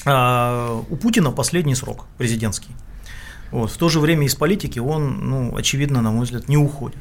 А, 0.08 0.84
у 0.88 0.94
Путина 0.94 1.32
последний 1.32 1.74
срок 1.74 2.04
президентский. 2.16 2.70
Вот. 3.50 3.72
В 3.72 3.76
то 3.76 3.88
же 3.88 3.98
время 3.98 4.24
из 4.24 4.36
политики 4.36 4.78
он, 4.78 5.28
ну, 5.28 5.56
очевидно, 5.56 6.00
на 6.00 6.12
мой 6.12 6.26
взгляд, 6.26 6.48
не 6.48 6.56
уходит. 6.56 7.00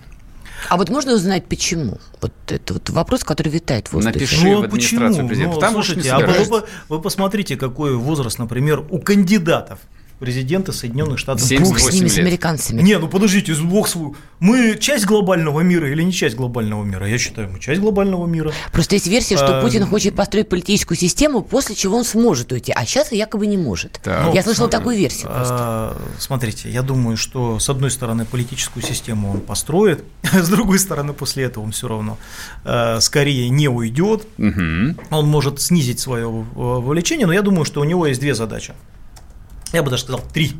А 0.69 0.77
вот 0.77 0.89
можно 0.89 1.13
узнать, 1.13 1.45
почему? 1.45 1.99
Вот 2.21 2.33
это 2.47 2.73
вот 2.73 2.89
вопрос, 2.89 3.23
который 3.23 3.49
витает 3.49 3.87
в 3.87 3.93
воздухе. 3.93 4.19
Напиши 4.19 4.45
ну, 4.45 4.61
в 4.61 4.63
администрацию 4.65 5.09
почему? 5.09 5.27
президента. 5.27 5.55
Ну, 5.55 5.61
Там 5.61 5.73
слушайте, 5.73 6.11
а 6.11 6.19
вы, 6.19 6.63
вы 6.89 7.01
посмотрите, 7.01 7.55
какой 7.55 7.95
возраст, 7.95 8.39
например, 8.39 8.83
у 8.89 8.99
кандидатов 8.99 9.79
президента 10.19 10.71
Соединенных 10.71 11.19
Штатов. 11.19 11.47
Бог 11.59 11.79
с 11.79 11.93
ними, 11.93 12.05
лет. 12.05 12.11
с 12.13 12.17
американцами. 12.17 12.81
Не, 12.81 12.97
ну 12.97 13.07
подождите, 13.07 13.53
бог 13.55 13.87
свой. 13.87 14.13
Мы 14.39 14.77
часть 14.79 15.05
глобального 15.05 15.61
мира 15.61 15.89
или 15.89 16.03
не 16.03 16.13
часть 16.13 16.35
глобального 16.35 16.83
мира? 16.83 17.07
Я 17.07 17.17
считаю, 17.17 17.49
мы 17.49 17.59
часть 17.59 17.81
глобального 17.81 18.25
мира. 18.25 18.51
Просто 18.71 18.95
есть 18.95 19.07
версия, 19.07 19.35
что 19.37 19.59
а, 19.59 19.61
Путин 19.61 19.85
хочет 19.85 20.15
построить 20.15 20.49
политическую 20.49 20.97
систему, 20.97 21.41
после 21.41 21.75
чего 21.75 21.97
он 21.97 22.05
сможет 22.05 22.51
уйти, 22.51 22.71
а 22.75 22.85
сейчас 22.85 23.11
якобы 23.11 23.47
не 23.47 23.57
может. 23.57 23.99
Так. 24.03 24.33
Я 24.33 24.43
слышал 24.43 24.69
такую 24.69 24.97
версию 24.97 25.29
а, 25.29 25.97
смотрите, 26.19 26.69
я 26.69 26.81
думаю, 26.81 27.17
что 27.17 27.59
с 27.59 27.69
одной 27.69 27.91
стороны 27.91 28.25
политическую 28.25 28.83
систему 28.83 29.31
он 29.31 29.41
построит, 29.41 30.03
с 30.33 30.49
другой 30.49 30.79
стороны 30.79 31.13
после 31.13 31.45
этого 31.45 31.63
он 31.63 31.71
все 31.71 31.87
равно 31.87 32.17
а, 32.63 32.99
скорее 33.01 33.49
не 33.49 33.67
уйдет. 33.67 34.27
Угу. 34.37 34.95
Он 35.11 35.27
может 35.27 35.61
снизить 35.61 35.99
свое 35.99 36.27
вовлечение, 36.27 37.27
но 37.27 37.33
я 37.33 37.41
думаю, 37.41 37.65
что 37.65 37.81
у 37.81 37.83
него 37.83 38.07
есть 38.07 38.19
две 38.21 38.33
задачи 38.33 38.73
я 39.75 39.83
бы 39.83 39.89
даже 39.89 40.03
сказал 40.03 40.21
три. 40.33 40.53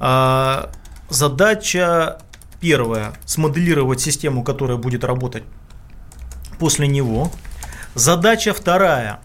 А, 0.00 0.70
задача 1.08 2.18
первая– 2.60 3.14
смоделировать 3.26 4.00
систему, 4.00 4.42
которая 4.42 4.76
будет 4.76 5.04
работать 5.04 5.44
после 6.58 6.88
него. 6.88 7.30
Задача 7.94 8.52
вторая 8.54 9.20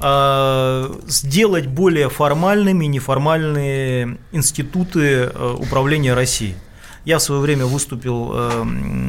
а, 0.00 0.90
сделать 1.06 1.66
более 1.66 2.08
формальными 2.08 2.86
неформальные 2.86 4.18
институты 4.32 5.30
э, 5.32 5.56
управления 5.58 6.14
Россией. 6.14 6.56
Я 7.04 7.18
в 7.18 7.22
свое 7.22 7.40
время 7.40 7.66
выступил 7.66 8.32
э, 8.34 8.64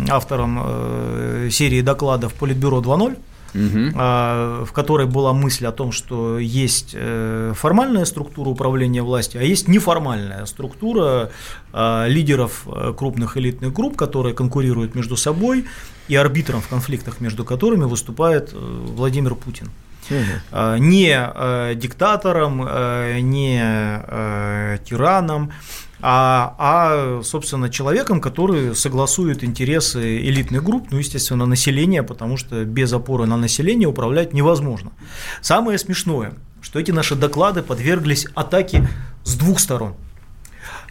автором 0.09 0.59
э, 0.61 1.49
серии 1.51 1.81
докладов 1.81 2.33
Политбюро 2.33 2.81
2.0 2.81 3.17
угу. 3.55 3.91
в 4.65 4.69
которой 4.73 5.07
была 5.07 5.33
мысль 5.33 5.65
о 5.65 5.71
том, 5.71 5.91
что 5.91 6.37
есть 6.39 6.91
э, 6.93 7.53
формальная 7.55 8.05
структура 8.05 8.49
управления 8.49 9.01
властью, 9.01 9.41
а 9.41 9.43
есть 9.43 9.67
неформальная 9.67 10.45
структура 10.45 11.31
а, 11.73 12.05
лидеров 12.07 12.63
э, 12.67 12.93
крупных 12.97 13.37
элитных 13.37 13.73
групп, 13.73 13.95
которые 13.95 14.35
конкурируют 14.35 14.95
между 14.95 15.15
собой, 15.17 15.65
и 16.07 16.15
арбитром 16.15 16.61
в 16.61 16.67
конфликтах 16.67 17.19
между 17.19 17.43
которыми 17.45 17.85
выступает 17.85 18.51
э, 18.53 18.57
Владимир 18.57 19.35
Путин. 19.35 19.69
Угу. 20.07 20.77
Не 20.83 21.73
диктатором, 21.73 22.59
не 22.59 23.57
тираном, 24.85 25.51
а, 26.01 26.55
а, 26.57 27.21
собственно, 27.23 27.69
человеком, 27.69 28.21
который 28.21 28.75
согласует 28.75 29.43
интересы 29.43 30.19
элитных 30.19 30.63
групп, 30.63 30.87
ну, 30.91 30.97
естественно, 30.97 31.45
населения, 31.45 32.03
потому 32.03 32.37
что 32.37 32.65
без 32.65 32.91
опоры 32.93 33.25
на 33.25 33.37
население 33.37 33.87
управлять 33.87 34.33
невозможно. 34.33 34.91
Самое 35.41 35.77
смешное, 35.77 36.33
что 36.61 36.79
эти 36.79 36.91
наши 36.91 37.15
доклады 37.15 37.61
подверглись 37.61 38.27
атаке 38.35 38.87
с 39.23 39.35
двух 39.35 39.59
сторон. 39.59 39.95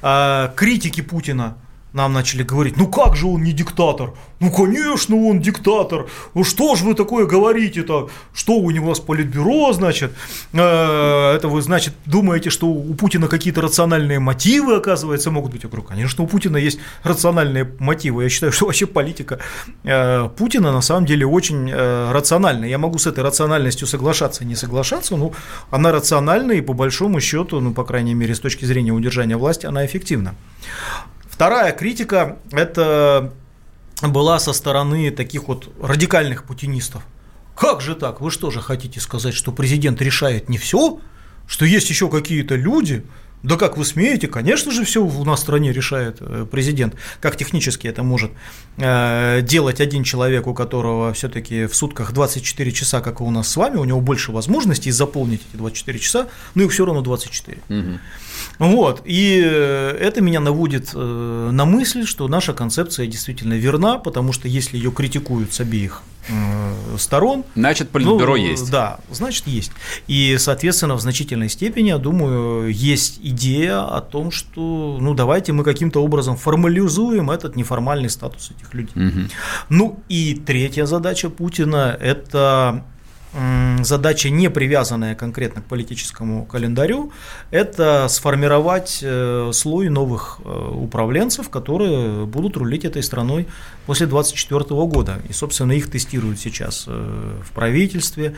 А, 0.02 0.52
критики 0.56 1.00
Путина 1.00 1.56
нам 1.94 2.12
начали 2.12 2.42
говорить, 2.42 2.76
ну 2.76 2.88
как 2.88 3.16
же 3.16 3.26
он 3.26 3.42
не 3.42 3.52
диктатор? 3.52 4.12
Ну, 4.40 4.50
конечно, 4.50 5.16
он 5.16 5.40
диктатор. 5.40 6.06
Ну, 6.34 6.44
что 6.44 6.74
же 6.74 6.84
вы 6.84 6.94
такое 6.94 7.24
говорите-то? 7.24 8.10
Что 8.34 8.54
у 8.56 8.70
него 8.70 8.94
с 8.94 9.00
политбюро, 9.00 9.72
значит? 9.72 10.12
Э, 10.52 11.34
это 11.34 11.48
вы, 11.48 11.62
значит, 11.62 11.94
думаете, 12.04 12.50
что 12.50 12.66
у 12.66 12.94
Путина 12.94 13.28
какие-то 13.28 13.60
рациональные 13.60 14.18
мотивы, 14.18 14.76
оказывается, 14.76 15.30
могут 15.30 15.52
быть? 15.52 15.62
Я 15.62 15.68
говорю, 15.68 15.86
конечно, 15.86 16.24
у 16.24 16.26
Путина 16.26 16.56
есть 16.56 16.78
рациональные 17.04 17.70
мотивы. 17.78 18.24
Я 18.24 18.28
считаю, 18.28 18.52
что 18.56 18.66
вообще 18.66 18.86
политика 18.86 19.38
э, 19.84 20.28
Путина 20.36 20.72
на 20.72 20.82
самом 20.82 21.06
деле 21.06 21.26
очень 21.26 21.70
э, 21.70 22.12
рациональная. 22.12 22.68
Я 22.68 22.78
могу 22.78 22.98
с 22.98 23.06
этой 23.06 23.22
рациональностью 23.22 23.86
соглашаться, 23.86 24.44
не 24.44 24.56
соглашаться, 24.56 25.16
но 25.16 25.32
она 25.70 25.92
рациональна 25.92 26.52
и 26.52 26.60
по 26.60 26.72
большому 26.72 27.20
счету, 27.20 27.60
ну, 27.60 27.72
по 27.72 27.84
крайней 27.84 28.14
мере, 28.14 28.34
с 28.34 28.40
точки 28.40 28.64
зрения 28.64 28.92
удержания 28.92 29.36
власти, 29.36 29.64
она 29.66 29.86
эффективна. 29.86 30.34
Вторая 31.34 31.72
критика– 31.72 32.38
это 32.52 33.32
была 34.00 34.38
со 34.38 34.52
стороны 34.52 35.10
таких 35.10 35.48
вот 35.48 35.68
радикальных 35.82 36.44
путинистов. 36.44 37.02
Как 37.56 37.80
же 37.80 37.96
так? 37.96 38.20
Вы 38.20 38.30
что 38.30 38.52
же 38.52 38.60
хотите 38.60 39.00
сказать, 39.00 39.34
что 39.34 39.50
президент 39.50 40.00
решает 40.00 40.48
не 40.48 40.58
все? 40.58 41.00
Что 41.48 41.64
есть 41.64 41.90
еще 41.90 42.08
какие-то 42.08 42.54
люди, 42.54 43.04
да 43.42 43.56
как 43.56 43.76
вы 43.76 43.84
смеете? 43.84 44.28
Конечно 44.28 44.70
же, 44.70 44.84
все 44.84 45.04
у 45.04 45.24
нас 45.24 45.40
в 45.40 45.42
стране 45.42 45.72
решает 45.72 46.18
э, 46.20 46.46
президент. 46.48 46.94
Как 47.20 47.36
технически 47.36 47.88
это 47.88 48.04
может 48.04 48.30
э, 48.76 49.40
делать 49.42 49.80
один 49.80 50.04
человек, 50.04 50.46
у 50.46 50.54
которого 50.54 51.12
все-таки 51.14 51.66
в 51.66 51.74
сутках 51.74 52.12
24 52.12 52.70
часа, 52.70 53.00
как 53.00 53.20
и 53.20 53.24
у 53.24 53.30
нас 53.30 53.48
с 53.48 53.56
вами, 53.56 53.78
у 53.78 53.84
него 53.84 54.00
больше 54.00 54.30
возможностей 54.30 54.92
заполнить 54.92 55.42
эти 55.50 55.56
24 55.56 55.98
часа, 55.98 56.28
но 56.54 56.62
их 56.62 56.70
все 56.70 56.86
равно 56.86 57.02
24. 57.02 57.58
Угу. 57.68 57.98
Вот, 58.58 59.02
и 59.04 59.42
э, 59.44 59.96
это 60.00 60.20
меня 60.20 60.40
наводит 60.40 60.94
на 60.94 61.64
мысль, 61.64 62.06
что 62.06 62.28
наша 62.28 62.52
концепция 62.52 63.06
действительно 63.06 63.54
верна, 63.54 63.98
потому 63.98 64.32
что 64.32 64.48
если 64.48 64.76
ее 64.76 64.90
критикуют 64.90 65.52
с 65.52 65.60
обеих 65.60 66.02
сторон. 66.98 67.44
Значит, 67.54 67.90
политбюро 67.90 68.36
ну, 68.36 68.36
есть. 68.36 68.70
Да, 68.70 68.98
значит, 69.10 69.46
есть. 69.46 69.72
И, 70.06 70.36
соответственно, 70.38 70.94
в 70.94 71.00
значительной 71.00 71.48
степени, 71.48 71.88
я 71.88 71.98
думаю, 71.98 72.72
есть 72.72 73.20
идея 73.22 73.82
о 73.82 74.00
том, 74.00 74.30
что, 74.30 74.98
ну, 75.00 75.14
давайте 75.14 75.52
мы 75.52 75.64
каким-то 75.64 76.02
образом 76.02 76.36
формализуем 76.36 77.30
этот 77.30 77.56
неформальный 77.56 78.08
статус 78.08 78.52
этих 78.56 78.72
людей. 78.74 78.94
Угу. 78.94 79.20
Ну, 79.68 80.00
и 80.08 80.34
третья 80.34 80.86
задача 80.86 81.28
Путина– 81.28 81.96
это 82.00 82.84
задача, 83.82 84.30
не 84.30 84.48
привязанная 84.50 85.14
конкретно 85.14 85.62
к 85.62 85.64
политическому 85.64 86.44
календарю, 86.46 87.12
это 87.50 88.06
сформировать 88.08 89.00
э, 89.02 89.50
слой 89.52 89.88
новых 89.88 90.40
э, 90.44 90.70
управленцев, 90.74 91.50
которые 91.50 92.26
будут 92.26 92.56
рулить 92.56 92.84
этой 92.84 93.02
страной 93.02 93.46
после 93.86 94.06
2024 94.06 94.80
года. 94.86 95.20
И, 95.28 95.32
собственно, 95.32 95.72
их 95.72 95.90
тестируют 95.90 96.38
сейчас 96.38 96.84
э, 96.86 97.40
в 97.44 97.50
правительстве, 97.52 98.34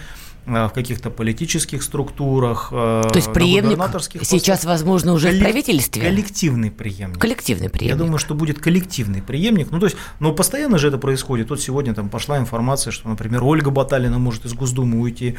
в 0.46 0.70
каких-то 0.72 1.10
политических 1.10 1.82
структурах, 1.82 2.68
То 2.70 3.10
есть 3.14 3.32
преемник 3.32 3.78
сейчас, 4.22 4.64
возможно, 4.64 5.12
уже 5.12 5.28
коллек... 5.28 5.40
в 5.40 5.44
правительстве? 5.44 6.02
Коллективный 6.02 6.70
преемник. 6.70 7.18
Коллективный 7.18 7.68
преемник. 7.68 7.98
Я 7.98 8.04
думаю, 8.04 8.18
что 8.18 8.34
будет 8.34 8.60
коллективный 8.60 9.22
преемник. 9.22 9.70
Ну, 9.70 9.80
то 9.80 9.86
есть, 9.86 9.96
но 10.20 10.32
постоянно 10.32 10.78
же 10.78 10.88
это 10.88 10.98
происходит. 10.98 11.50
Вот 11.50 11.60
сегодня 11.60 11.94
там 11.94 12.08
пошла 12.08 12.38
информация, 12.38 12.92
что, 12.92 13.08
например, 13.08 13.42
Ольга 13.42 13.70
Баталина 13.70 14.18
может 14.18 14.44
из 14.44 14.54
Госдумы 14.54 15.00
уйти 15.00 15.36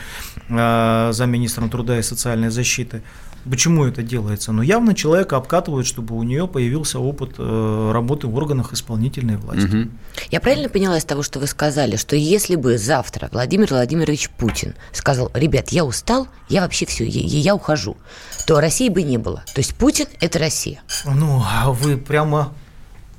э, 0.50 1.10
за 1.14 1.26
министром 1.26 1.70
труда 1.70 1.98
и 1.98 2.02
социальной 2.02 2.50
защиты. 2.50 3.02
Почему 3.50 3.86
это 3.86 4.03
делается? 4.03 4.51
Ну, 4.51 4.62
явно 4.62 4.94
человека 4.94 5.38
обкатывают, 5.38 5.88
чтобы 5.88 6.15
у 6.15 6.24
нее 6.24 6.48
появился 6.48 7.00
опыт 7.00 7.36
э, 7.38 7.91
работы 7.94 8.27
в 8.27 8.36
органах 8.36 8.74
исполнительной 8.74 9.38
власти. 9.38 9.84
Угу. 9.84 9.89
Я 10.32 10.41
правильно 10.41 10.70
поняла 10.70 10.98
из 10.98 11.06
того, 11.06 11.24
что 11.24 11.39
вы 11.39 11.48
сказали, 11.48 11.96
что 11.96 12.15
если 12.15 12.56
бы 12.56 12.77
завтра 12.77 13.29
Владимир 13.32 13.70
Владимирович 13.70 14.29
Путин 14.29 14.75
сказал, 14.91 15.32
ребят, 15.34 15.70
я 15.70 15.86
устал, 15.86 16.27
я 16.50 16.62
вообще 16.62 16.86
все, 16.86 17.06
я, 17.06 17.22
я 17.22 17.56
ухожу, 17.56 17.98
то 18.46 18.60
России 18.60 18.89
бы 18.89 19.03
не 19.03 19.17
было. 19.17 19.44
То 19.53 19.60
есть 19.60 19.75
Путин– 19.75 20.08
это 20.20 20.39
Россия. 20.39 20.82
Ну, 21.06 21.44
а 21.46 21.72
вы 21.72 21.98
прямо 21.98 22.54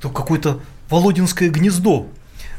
какое-то 0.01 0.59
Володинское 0.89 1.49
гнездо 1.49 2.07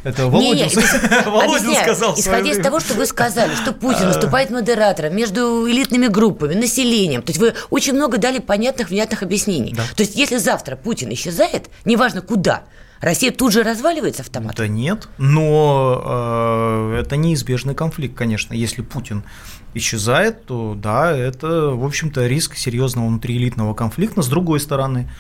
это 0.03 0.27
Володин, 0.27 0.67
не, 0.67 0.75
не, 0.75 1.25
Володин 1.31 1.75
сказал. 1.75 2.15
Исходя 2.19 2.51
из 2.51 2.59
того, 2.59 2.81
что 2.81 2.95
вы 2.95 3.07
сказали, 3.07 3.55
что 3.55 3.73
Путин 3.73 4.09
выступает 4.09 4.51
модератором 4.51 5.15
между 5.15 5.69
элитными 5.71 6.07
группами, 6.07 6.55
населением. 6.55 7.23
То 7.23 7.31
есть 7.31 7.41
вы 7.41 7.55
очень 7.71 7.93
много 7.93 8.19
дали 8.19 8.39
понятных, 8.39 8.91
внятных 8.91 9.23
объяснений. 9.23 9.75
Да. 9.75 9.83
То 9.95 10.03
есть 10.03 10.17
если 10.17 10.39
завтра 10.39 10.77
Путин 10.77 11.13
исчезает, 11.13 11.69
неважно 11.85 12.23
куда, 12.23 12.63
Россия 13.01 13.31
тут 13.31 13.53
же 13.53 13.63
разваливается 13.63 14.23
автоматом? 14.23 14.57
Да 14.57 14.69
нет, 14.69 15.09
но 15.17 16.93
э, 16.93 17.01
это 17.01 17.17
неизбежный 17.17 17.75
конфликт, 17.75 18.15
конечно. 18.17 18.53
Если 18.53 18.83
Путин 18.83 19.25
исчезает, 19.73 20.45
то 20.45 20.75
да, 20.77 21.17
это, 21.17 21.71
в 21.71 21.85
общем-то, 21.85 22.27
риск 22.27 22.57
серьезного 22.57 23.07
внутриэлитного 23.07 23.73
конфликта. 23.73 24.21
С 24.21 24.29
другой 24.29 24.61
стороны, 24.61 25.11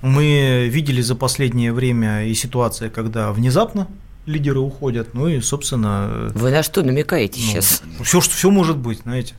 мы 0.00 0.68
видели 0.68 1.00
за 1.00 1.16
последнее 1.16 1.72
время 1.72 2.24
и 2.26 2.34
ситуация, 2.34 2.88
когда 2.88 3.32
внезапно 3.32 3.88
лидеры 4.26 4.60
уходят. 4.60 5.14
Ну 5.14 5.28
и, 5.28 5.40
собственно... 5.40 6.30
Вы 6.34 6.50
на 6.50 6.62
что 6.62 6.82
намекаете 6.82 7.40
ну, 7.40 7.46
сейчас? 7.46 7.82
Все, 8.02 8.20
что 8.20 8.34
все 8.34 8.50
может 8.50 8.76
быть, 8.76 9.00
знаете. 9.02 9.34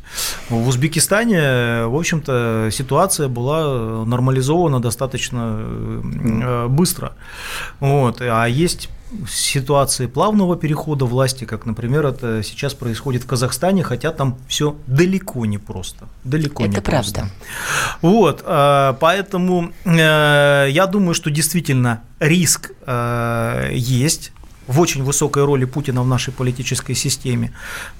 В 0.49 0.67
Узбекистане, 0.67 1.85
в 1.85 1.95
общем-то, 1.97 2.69
ситуация 2.71 3.27
была 3.27 4.05
нормализована 4.05 4.79
достаточно 4.79 5.59
э, 5.59 6.67
быстро. 6.67 7.13
Вот. 7.79 8.21
А 8.21 8.45
есть 8.45 8.89
ситуации 9.29 10.07
плавного 10.07 10.57
перехода 10.57 11.05
власти, 11.05 11.45
как, 11.45 11.65
например, 11.65 12.05
это 12.05 12.43
сейчас 12.43 12.73
происходит 12.73 13.23
в 13.23 13.27
Казахстане, 13.27 13.83
хотя 13.83 14.11
там 14.11 14.37
все 14.47 14.75
далеко 14.87 15.45
не 15.45 15.57
просто. 15.57 16.07
Далеко 16.23 16.63
это 16.63 16.75
не 16.75 16.81
правда. 16.81 17.13
Просто. 17.13 17.29
Вот, 18.01 18.43
э, 18.45 18.93
поэтому 18.99 19.71
э, 19.85 20.67
я 20.69 20.87
думаю, 20.87 21.15
что 21.15 21.31
действительно 21.31 22.03
риск 22.19 22.71
есть 23.71 24.31
в 24.67 24.79
очень 24.79 25.03
высокой 25.03 25.45
роли 25.45 25.65
Путина 25.65 26.03
в 26.03 26.07
нашей 26.07 26.33
политической 26.33 26.95
системе, 26.95 27.51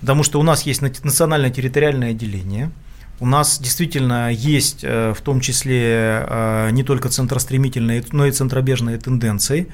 потому 0.01 0.23
что 0.23 0.39
у 0.39 0.43
нас 0.43 0.63
есть 0.63 0.81
национально-территориальное 0.81 2.13
деление, 2.13 2.71
у 3.19 3.25
нас 3.25 3.59
действительно 3.59 4.29
есть 4.29 4.83
э, 4.83 5.13
в 5.13 5.21
том 5.21 5.39
числе 5.39 6.25
э, 6.27 6.69
не 6.71 6.83
только 6.83 7.07
центростремительные, 7.07 8.03
но 8.11 8.25
и 8.25 8.31
центробежные 8.31 8.97
тенденции. 8.97 9.67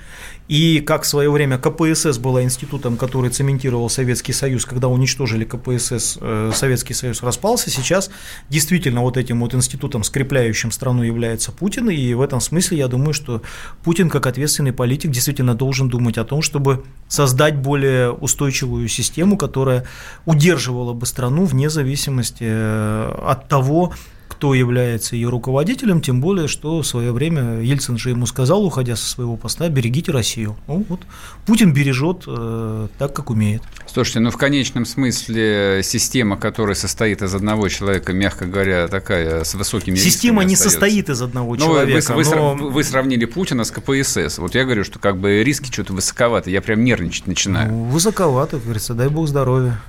И 0.51 0.81
как 0.81 1.03
в 1.03 1.07
свое 1.07 1.31
время 1.31 1.57
КПСС 1.57 2.17
была 2.17 2.43
институтом, 2.43 2.97
который 2.97 3.29
цементировал 3.29 3.89
Советский 3.89 4.33
Союз, 4.33 4.65
когда 4.65 4.89
уничтожили 4.89 5.45
КПСС, 5.45 6.17
э, 6.19 6.51
Советский 6.53 6.93
Союз 6.93 7.23
распался, 7.23 7.69
сейчас 7.69 8.11
действительно 8.49 8.99
вот 8.99 9.15
этим 9.15 9.39
вот 9.39 9.55
институтом, 9.55 10.03
скрепляющим 10.03 10.71
страну, 10.71 11.03
является 11.03 11.53
Путин, 11.53 11.89
и 11.89 12.13
в 12.13 12.19
этом 12.19 12.41
смысле 12.41 12.79
я 12.79 12.89
думаю, 12.89 13.13
что 13.13 13.41
Путин, 13.85 14.09
как 14.09 14.27
ответственный 14.27 14.73
политик, 14.73 15.11
действительно 15.11 15.55
должен 15.55 15.87
думать 15.87 16.17
о 16.17 16.25
том, 16.25 16.41
чтобы 16.41 16.83
создать 17.07 17.55
более 17.55 18.11
устойчивую 18.11 18.89
систему, 18.89 19.37
которая 19.37 19.85
удерживала 20.25 20.91
бы 20.91 21.05
страну 21.05 21.45
вне 21.45 21.69
зависимости 21.69 22.43
э, 22.43 23.13
от 23.25 23.47
того, 23.47 23.93
кто 24.41 24.55
является 24.55 25.15
ее 25.15 25.29
руководителем, 25.29 26.01
тем 26.01 26.19
более, 26.19 26.47
что 26.47 26.81
в 26.81 26.87
свое 26.87 27.11
время 27.11 27.61
Ельцин 27.61 27.99
же 27.99 28.09
ему 28.09 28.25
сказал, 28.25 28.65
уходя 28.65 28.95
со 28.95 29.07
своего 29.07 29.37
поста, 29.37 29.69
берегите 29.69 30.11
Россию. 30.11 30.57
Ну, 30.67 30.83
вот 30.89 31.01
Путин 31.45 31.75
бережет 31.75 32.23
э, 32.25 32.87
так, 32.97 33.15
как 33.15 33.29
умеет. 33.29 33.61
Слушайте, 33.85 34.19
ну 34.19 34.31
в 34.31 34.37
конечном 34.37 34.87
смысле 34.87 35.81
система, 35.83 36.37
которая 36.37 36.73
состоит 36.73 37.21
из 37.21 37.35
одного 37.35 37.69
человека, 37.69 38.13
мягко 38.13 38.47
говоря, 38.47 38.87
такая 38.87 39.43
с 39.43 39.53
высокими 39.53 39.93
Система 39.93 40.43
не 40.43 40.55
остается. 40.55 40.69
состоит 40.71 41.09
из 41.09 41.21
одного 41.21 41.53
ну, 41.53 41.63
человека. 41.63 42.13
Вы, 42.15 42.23
но... 42.25 42.55
вы, 42.55 42.71
вы 42.71 42.83
сравнили 42.83 43.25
Путина 43.25 43.63
с 43.63 43.69
КПСС. 43.69 44.39
Вот 44.39 44.55
я 44.55 44.63
говорю, 44.63 44.83
что 44.83 44.97
как 44.97 45.19
бы 45.19 45.43
риски 45.43 45.71
что-то 45.71 45.93
высоковаты. 45.93 46.49
Я 46.49 46.63
прям 46.63 46.83
нервничать 46.83 47.27
начинаю. 47.27 47.71
Ну, 47.71 47.83
высоковато, 47.83 48.57
говорится, 48.57 48.95
дай 48.95 49.09
бог 49.09 49.27
здоровья. 49.27 49.79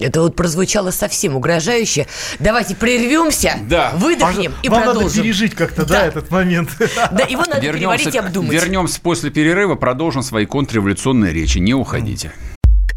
Это 0.00 0.22
вот 0.22 0.36
прозвучало 0.36 0.90
совсем 0.90 1.36
угрожающе. 1.36 2.06
Давайте 2.38 2.74
прервемся, 2.74 3.58
да. 3.68 3.92
выдохнем 3.96 4.52
Пож... 4.52 4.60
и 4.62 4.68
Вам 4.68 4.82
продолжим. 4.82 5.08
надо 5.08 5.22
пережить 5.22 5.54
как-то, 5.54 5.84
да. 5.84 6.00
да, 6.00 6.06
этот 6.06 6.30
момент. 6.30 6.70
Да, 7.10 7.24
его 7.24 7.42
надо 7.44 7.60
вернемся, 7.60 7.78
переварить 7.78 8.14
и 8.14 8.18
обдумать. 8.18 8.52
Вернемся 8.52 9.00
после 9.00 9.30
перерыва, 9.30 9.74
продолжим 9.76 10.22
свои 10.22 10.46
контрреволюционные 10.46 11.32
речи. 11.32 11.58
Не 11.58 11.74
уходите. 11.74 12.32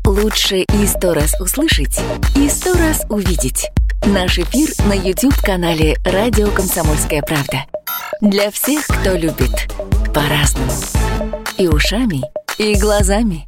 Лучше 0.06 0.58
и 0.62 0.86
сто 0.88 1.14
раз 1.14 1.40
услышать, 1.40 2.00
и 2.36 2.50
сто 2.50 2.74
раз 2.74 3.06
увидеть. 3.10 3.70
Наш 4.06 4.40
эфир 4.40 4.70
на 4.88 4.94
YouTube-канале 4.94 5.96
«Радио 6.04 6.50
Комсомольская 6.50 7.22
правда». 7.22 7.66
Для 8.20 8.50
всех, 8.50 8.88
кто 8.88 9.14
любит 9.16 9.72
по-разному. 10.14 10.72
И 11.58 11.68
ушами, 11.68 12.22
и 12.58 12.76
глазами. 12.80 13.48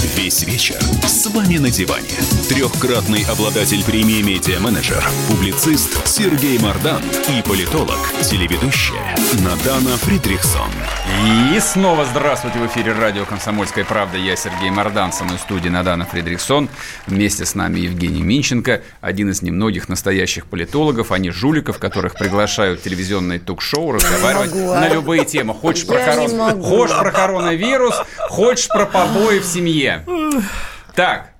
Весь 0.00 0.44
вечер 0.44 0.76
с 1.08 1.26
вами 1.26 1.58
на 1.58 1.70
диване. 1.70 2.06
Трехкратный 2.48 3.24
обладатель 3.28 3.82
премии 3.82 4.22
«Медиа-менеджер», 4.22 5.04
публицист 5.26 6.06
Сергей 6.06 6.56
Мардан 6.60 7.02
и 7.28 7.42
политолог, 7.42 7.98
телеведущая 8.22 9.16
Надана 9.42 9.96
Фридрихсон. 9.96 10.70
И 11.52 11.58
снова 11.58 12.04
здравствуйте 12.04 12.60
в 12.60 12.66
эфире 12.68 12.92
радио 12.92 13.24
«Комсомольская 13.24 13.84
правда». 13.84 14.18
Я 14.18 14.36
Сергей 14.36 14.70
Мардан, 14.70 15.12
со 15.12 15.24
мной 15.24 15.38
в 15.38 15.40
студии 15.40 15.68
Надана 15.68 16.04
Фридрихсон. 16.04 16.68
Вместе 17.08 17.44
с 17.44 17.56
нами 17.56 17.80
Евгений 17.80 18.22
Минченко, 18.22 18.82
один 19.00 19.30
из 19.30 19.42
немногих 19.42 19.88
настоящих 19.88 20.46
политологов, 20.46 21.10
а 21.10 21.18
не 21.18 21.30
жуликов, 21.30 21.78
которых 21.78 22.14
приглашают 22.14 22.80
в 22.80 22.84
телевизионные 22.84 23.40
ток-шоу 23.40 23.90
разговаривать 23.90 24.54
на 24.54 24.88
любые 24.88 25.24
темы. 25.24 25.54
Хочешь 25.54 25.86
про, 25.86 25.98
корон-. 25.98 26.62
Хочешь 26.62 26.96
про 26.96 27.10
коронавирус, 27.10 27.96
хочешь 28.28 28.68
про 28.68 28.86
побои 28.86 29.40
в 29.40 29.44
семье. 29.44 29.87
Так, 30.94 31.30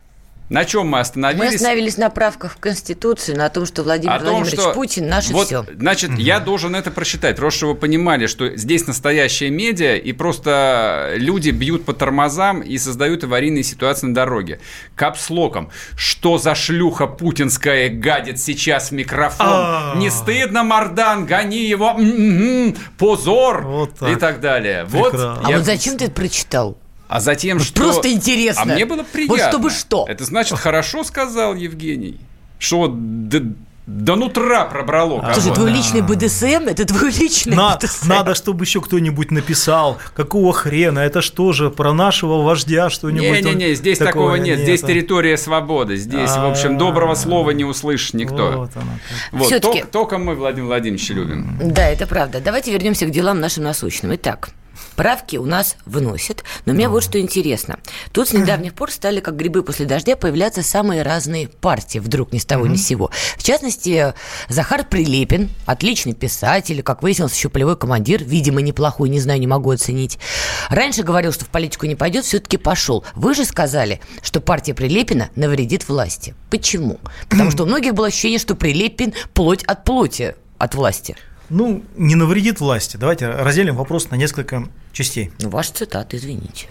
на 0.51 0.65
чем 0.65 0.87
мы 0.87 0.93
Мы 0.93 1.01
остановились? 1.01 1.57
остановились 1.57 1.99
на 1.99 2.09
правках 2.09 2.55
в 2.55 2.57
Конституцию, 2.57 3.37
на 3.37 3.51
том, 3.51 3.67
что 3.67 3.83
Владимир 3.83 4.15
о 4.15 4.19
том, 4.19 4.29
Владимирович 4.29 4.59
что 4.61 4.73
Путин 4.73 5.07
наше 5.07 5.33
вот, 5.35 5.47
все. 5.47 5.67
Значит, 5.77 6.13
я 6.19 6.41
должен 6.41 6.75
это 6.75 6.91
просчитать, 6.91 7.37
просто 7.37 7.59
чтобы 7.59 7.73
вы 7.75 7.79
понимали, 7.81 8.27
что 8.27 8.57
здесь 8.57 8.87
настоящая 8.87 9.51
медиа, 9.51 9.97
и 9.97 10.13
просто 10.15 11.13
люди 11.17 11.51
бьют 11.51 11.85
по 11.85 11.93
тормозам 11.93 12.63
и 12.63 12.79
создают 12.79 13.25
аварийные 13.25 13.63
ситуации 13.63 14.07
на 14.07 14.15
дороге. 14.15 14.61
Капслоком. 14.95 15.71
Что 15.97 16.39
за 16.39 16.55
шлюха 16.55 17.07
путинская 17.09 17.91
гадит 17.91 18.41
сейчас 18.41 18.89
в 18.89 18.93
микрофон? 18.93 19.47
А. 19.51 19.95
Не 19.97 20.09
стыдно, 20.09 20.63
Мардан, 20.63 21.27
гони 21.27 21.65
его, 21.67 21.91
м-м-м, 21.99 22.75
позор 22.97 23.67
Вот 23.67 23.99
так. 23.99 24.09
и 24.09 24.15
так 24.15 24.41
далее. 24.41 24.85
Вот. 24.85 25.13
А 25.15 25.43
я- 25.47 25.57
вот 25.59 25.67
зачем 25.67 25.99
ты 25.99 26.07
это 26.07 26.15
прочитал? 26.15 26.79
А 27.09 27.21
затем, 27.21 27.59
Вот 27.59 27.67
что... 27.67 27.83
просто 27.83 28.13
интересно. 28.13 28.63
А 28.63 28.67
мне 28.67 28.85
было 28.85 29.03
приятно. 29.03 29.37
Вот 29.37 29.49
чтобы 29.49 29.71
что? 29.71 30.05
Это 30.09 30.25
значит, 30.25 30.59
хорошо 30.59 31.05
сказал 31.05 31.55
Евгений. 31.55 32.21
Что 32.59 32.89
до, 32.89 33.43
до 33.87 34.17
нутра 34.17 34.67
пробрало. 34.67 35.21
А, 35.25 35.33
Слушай, 35.33 35.55
твой 35.55 35.71
личный 35.71 36.03
БДСМ, 36.03 36.69
это 36.69 36.85
твой 36.85 37.11
личный 37.11 37.57
На- 37.57 37.77
БДСМ. 37.77 38.09
надо, 38.09 38.35
чтобы 38.35 38.65
еще 38.65 38.83
кто-нибудь 38.83 39.31
написал, 39.31 39.97
какого 40.15 40.53
хрена, 40.53 40.99
это 40.99 41.23
что 41.23 41.53
же, 41.53 41.71
про 41.71 41.95
нашего 41.95 42.43
вождя 42.43 42.91
что-нибудь? 42.91 43.43
Не-не-не, 43.43 43.75
здесь 43.75 43.97
такого 43.97 44.35
нет. 44.35 44.59
Здесь 44.59 44.83
территория 44.83 45.39
свободы. 45.39 45.97
Здесь, 45.97 46.31
в 46.31 46.45
общем, 46.45 46.77
доброго 46.77 47.15
слова 47.15 47.53
не 47.53 47.65
услышишь 47.65 48.13
никто. 48.13 48.53
Вот 48.53 48.71
оно. 48.75 48.93
Вот, 49.33 49.91
только 49.91 50.19
мы 50.19 50.35
Владимир 50.35 50.67
Владимирович 50.67 51.09
любим. 51.09 51.59
Да, 51.63 51.89
это 51.89 52.07
правда. 52.07 52.41
Давайте 52.41 52.71
вернемся 52.71 53.07
к 53.07 53.11
делам 53.11 53.41
нашим 53.41 53.65
насущным. 53.65 54.15
Итак, 54.15 54.51
правки 54.97 55.37
у 55.37 55.45
нас 55.45 55.77
вносят, 55.87 56.45
но 56.65 56.73
мне 56.73 56.89
вот 56.89 57.05
что 57.05 57.21
интересно. 57.21 57.79
Тут 58.13 58.29
с 58.29 58.33
недавних 58.33 58.75
пор 58.75 58.91
стали, 58.91 59.21
как 59.21 59.37
грибы 59.37 59.63
после 59.63 59.87
дождя, 59.87 60.17
появляться 60.17 60.63
самые 60.63 61.03
разные 61.03 61.49
партии, 61.49 61.99
вдруг 61.99 62.33
ни 62.33 62.39
с 62.39 62.45
того 62.45 62.67
ни 62.67 62.77
с 62.77 62.87
сего. 62.87 63.11
В 63.37 63.43
частности, 63.43 64.15
Захар 64.49 64.85
Прилепин, 64.85 65.51
отличный 65.67 66.15
писатель, 66.15 66.83
как 66.83 67.03
выяснилось, 67.03 67.35
еще 67.35 67.49
полевой 67.49 67.77
командир, 67.77 68.25
видимо, 68.25 68.61
неплохой, 68.61 69.09
не 69.09 69.21
знаю, 69.21 69.41
не 69.41 69.47
могу 69.47 69.71
оценить. 69.71 70.19
Раньше 70.69 71.03
говорил, 71.03 71.33
что 71.33 71.45
в 71.45 71.49
политику 71.49 71.87
не 71.87 71.95
пойдет, 71.95 72.25
все-таки 72.25 72.57
пошел. 72.57 73.05
Вы 73.15 73.35
же 73.35 73.45
сказали, 73.45 74.01
что 74.23 74.41
партия 74.41 74.75
Прилепина 74.75 75.31
навредит 75.37 75.89
власти. 75.89 76.35
Почему? 76.51 76.99
Потому 77.29 77.51
что 77.53 77.65
у 77.65 77.67
многих 77.67 77.95
было 77.95 78.09
ощущение, 78.09 78.39
что 78.39 78.55
Прилепин 78.55 79.15
плоть 79.35 79.65
от 79.65 79.85
плоти 79.85 80.35
от 80.59 80.75
власти. 80.75 81.17
Ну, 81.51 81.83
не 81.97 82.15
навредит 82.15 82.61
власти. 82.61 82.97
Давайте 82.97 83.29
разделим 83.29 83.77
вопрос 83.77 84.11
на 84.11 84.17
несколько 84.17 84.69
частей. 84.93 85.33
Ну, 85.41 85.49
ваша 85.51 85.73
цитата, 85.73 86.17
извините. 86.17 86.67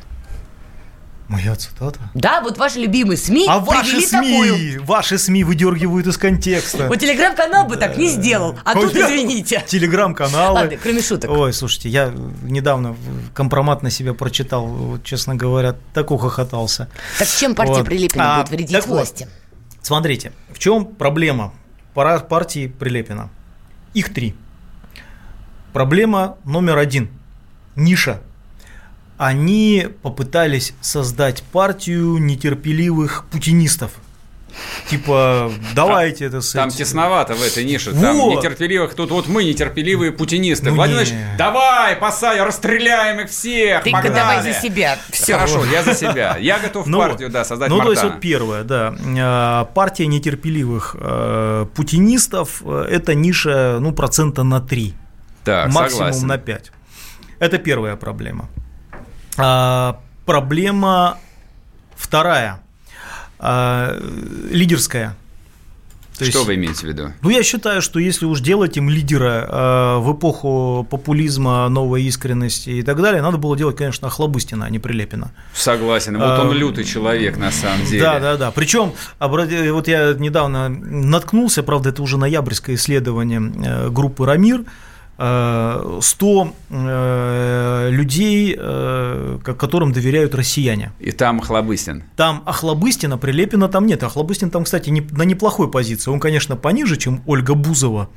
Моя 1.27 1.55
цитата. 1.57 1.99
Да, 2.13 2.39
вот 2.41 2.57
ваши 2.57 2.79
любимые 2.79 3.17
СМИ 3.17 3.47
А 3.49 3.59
ваши 3.59 3.99
СМИ, 3.99 4.39
такую. 4.39 4.83
ваши 4.85 5.17
СМИ 5.17 5.43
выдергивают 5.43 6.07
из 6.07 6.17
контекста. 6.17 6.87
Вот 6.87 6.99
телеграм-канал 6.99 7.67
бы 7.67 7.75
так 7.75 7.97
не 7.97 8.07
сделал, 8.07 8.57
а 8.63 8.73
тут 8.73 8.95
извините. 8.95 9.61
Телеграм-каналы. 9.67 10.55
Ладно, 10.55 10.77
кроме 10.81 11.01
шуток. 11.01 11.29
Ой, 11.29 11.51
слушайте, 11.51 11.89
я 11.89 12.13
недавно 12.43 12.95
компромат 13.33 13.83
на 13.83 13.89
себя 13.89 14.13
прочитал, 14.13 14.99
честно 15.03 15.35
говоря, 15.35 15.75
так 15.93 16.11
ухохотался. 16.11 16.87
Так 17.19 17.27
чем 17.27 17.55
партия. 17.55 17.83
Прилепина 17.83 18.35
А, 18.35 18.37
будет 18.39 18.51
вредить 18.51 18.85
власти? 18.85 19.27
Смотрите, 19.81 20.31
в 20.53 20.59
чем 20.59 20.85
проблема 20.85 21.53
партии 21.93 22.67
Прилепина? 22.67 23.29
Их 23.93 24.13
три. 24.13 24.33
Проблема 25.77 26.37
номер 26.43 26.79
один. 26.79 27.07
Ниша. 27.75 28.19
Они 29.19 29.87
попытались 30.01 30.73
создать 30.81 31.43
партию 31.43 32.17
нетерпеливых 32.17 33.25
путинистов. 33.29 33.91
Типа, 34.89 35.51
давайте 35.75 36.25
это 36.25 36.41
с 36.41 36.51
Там 36.53 36.71
тесновато 36.71 37.35
в 37.35 37.43
этой 37.43 37.63
нише. 37.63 37.91
Там 37.91 38.17
Вот. 38.17 38.37
нетерпеливых. 38.37 38.95
Тут 38.95 39.11
вот 39.11 39.27
мы 39.27 39.43
нетерпеливые 39.43 40.11
путинисты. 40.11 40.71
Ну 40.71 40.77
Владимир 40.77 41.01
не. 41.01 41.09
Владимирович, 41.09 41.37
давай, 41.37 41.95
посадим, 41.95 42.45
расстреляем 42.45 43.19
их 43.19 43.29
всех. 43.29 43.83
Ты 43.83 43.91
погнали. 43.91 44.15
давай 44.15 44.41
за 44.41 44.53
себя. 44.53 44.97
Все. 45.11 45.33
Хорошо, 45.33 45.63
я 45.65 45.83
за 45.83 45.93
себя. 45.93 46.37
Я 46.39 46.57
готов 46.57 46.87
Ну 46.87 46.97
партию, 46.97 47.29
да, 47.29 47.45
создать 47.45 47.69
Ну, 47.69 47.79
то 47.81 47.91
есть, 47.91 48.01
вот 48.01 48.19
первое, 48.19 48.63
да. 48.63 48.95
Э, 49.05 49.71
Партия 49.75 50.07
нетерпеливых 50.07 50.95
э, 50.99 51.67
путинистов 51.75 52.63
э,– 52.65 52.87
это 52.89 53.13
ниша, 53.13 53.77
ну, 53.79 53.91
процента 53.91 54.41
на 54.41 54.59
3, 54.59 54.95
Так, 55.47 55.73
максимум 55.73 56.13
согласен. 56.13 56.27
на 56.27 56.37
5. 56.37 56.71
Это 57.39 57.57
первая 57.57 57.95
проблема. 57.95 58.49
А, 59.37 59.99
Проблема 60.25 61.17
вторая, 61.95 62.59
а, 63.39 63.97
лидерская. 64.51 65.15
То 66.17 66.25
Что 66.25 66.39
есть- 66.39 66.47
вы 66.47 66.55
имеете 66.55 66.79
в 66.79 66.83
виду? 66.89 67.13
Ну, 67.21 67.29
я 67.29 67.43
считаю, 67.43 67.81
что 67.81 67.99
если 67.99 68.25
уж 68.25 68.41
делать 68.41 68.75
им 68.75 68.89
лидера 68.89 69.47
э, 69.47 69.97
в 69.99 70.13
эпоху 70.13 70.85
популизма, 70.89 71.69
новой 71.69 72.01
искренности 72.03 72.71
и 72.71 72.81
так 72.81 72.99
далее, 73.03 73.21
надо 73.21 73.37
было 73.37 73.55
делать, 73.55 73.77
конечно, 73.77 74.07
Охлобыстина, 74.07 74.65
а 74.65 74.69
не 74.71 74.79
Прилепина. 74.79 75.31
Согласен. 75.53 76.17
Вот 76.17 76.23
А, 76.25 76.41
он 76.41 76.53
лютый 76.53 76.85
человек 76.85 77.37
на 77.37 77.51
самом 77.51 77.85
деле. 77.85 78.01
Да, 78.01 78.19
да, 78.19 78.35
да. 78.35 78.49
Причем, 78.51 78.93
вот 79.19 79.87
я 79.87 80.13
недавно 80.17 80.69
наткнулся, 80.69 81.61
правда, 81.61 81.89
это 81.89 82.01
уже 82.01 82.17
ноябрьское 82.17 82.75
исследование 82.75 83.39
э, 83.39 83.89
группы 83.91 84.25
Рамир. 84.25 84.63
Э, 85.17 85.99
100 86.01 86.53
э, 86.69 87.89
людей, 87.91 88.55
э, 88.57 89.39
ко- 89.43 89.53
которым 89.53 89.91
доверяют 89.91 90.35
россияне. 90.35 90.91
И 90.99 91.11
там 91.11 91.39
Хлобыстин. 91.39 92.03
Там 92.15 92.43
Охлобыстина, 92.45 93.17
Прилепина 93.17 93.67
там 93.67 93.85
нет. 93.85 94.03
Охлобыстин 94.03 94.49
там, 94.49 94.63
кстати, 94.63 94.89
на 94.89 95.23
неплохой 95.23 95.69
позиции. 95.69 96.11
Он, 96.11 96.19
конечно, 96.19 96.55
пониже, 96.55 96.97
чем 96.97 97.21
Ольга 97.25 97.53
Бузова. 97.55 98.09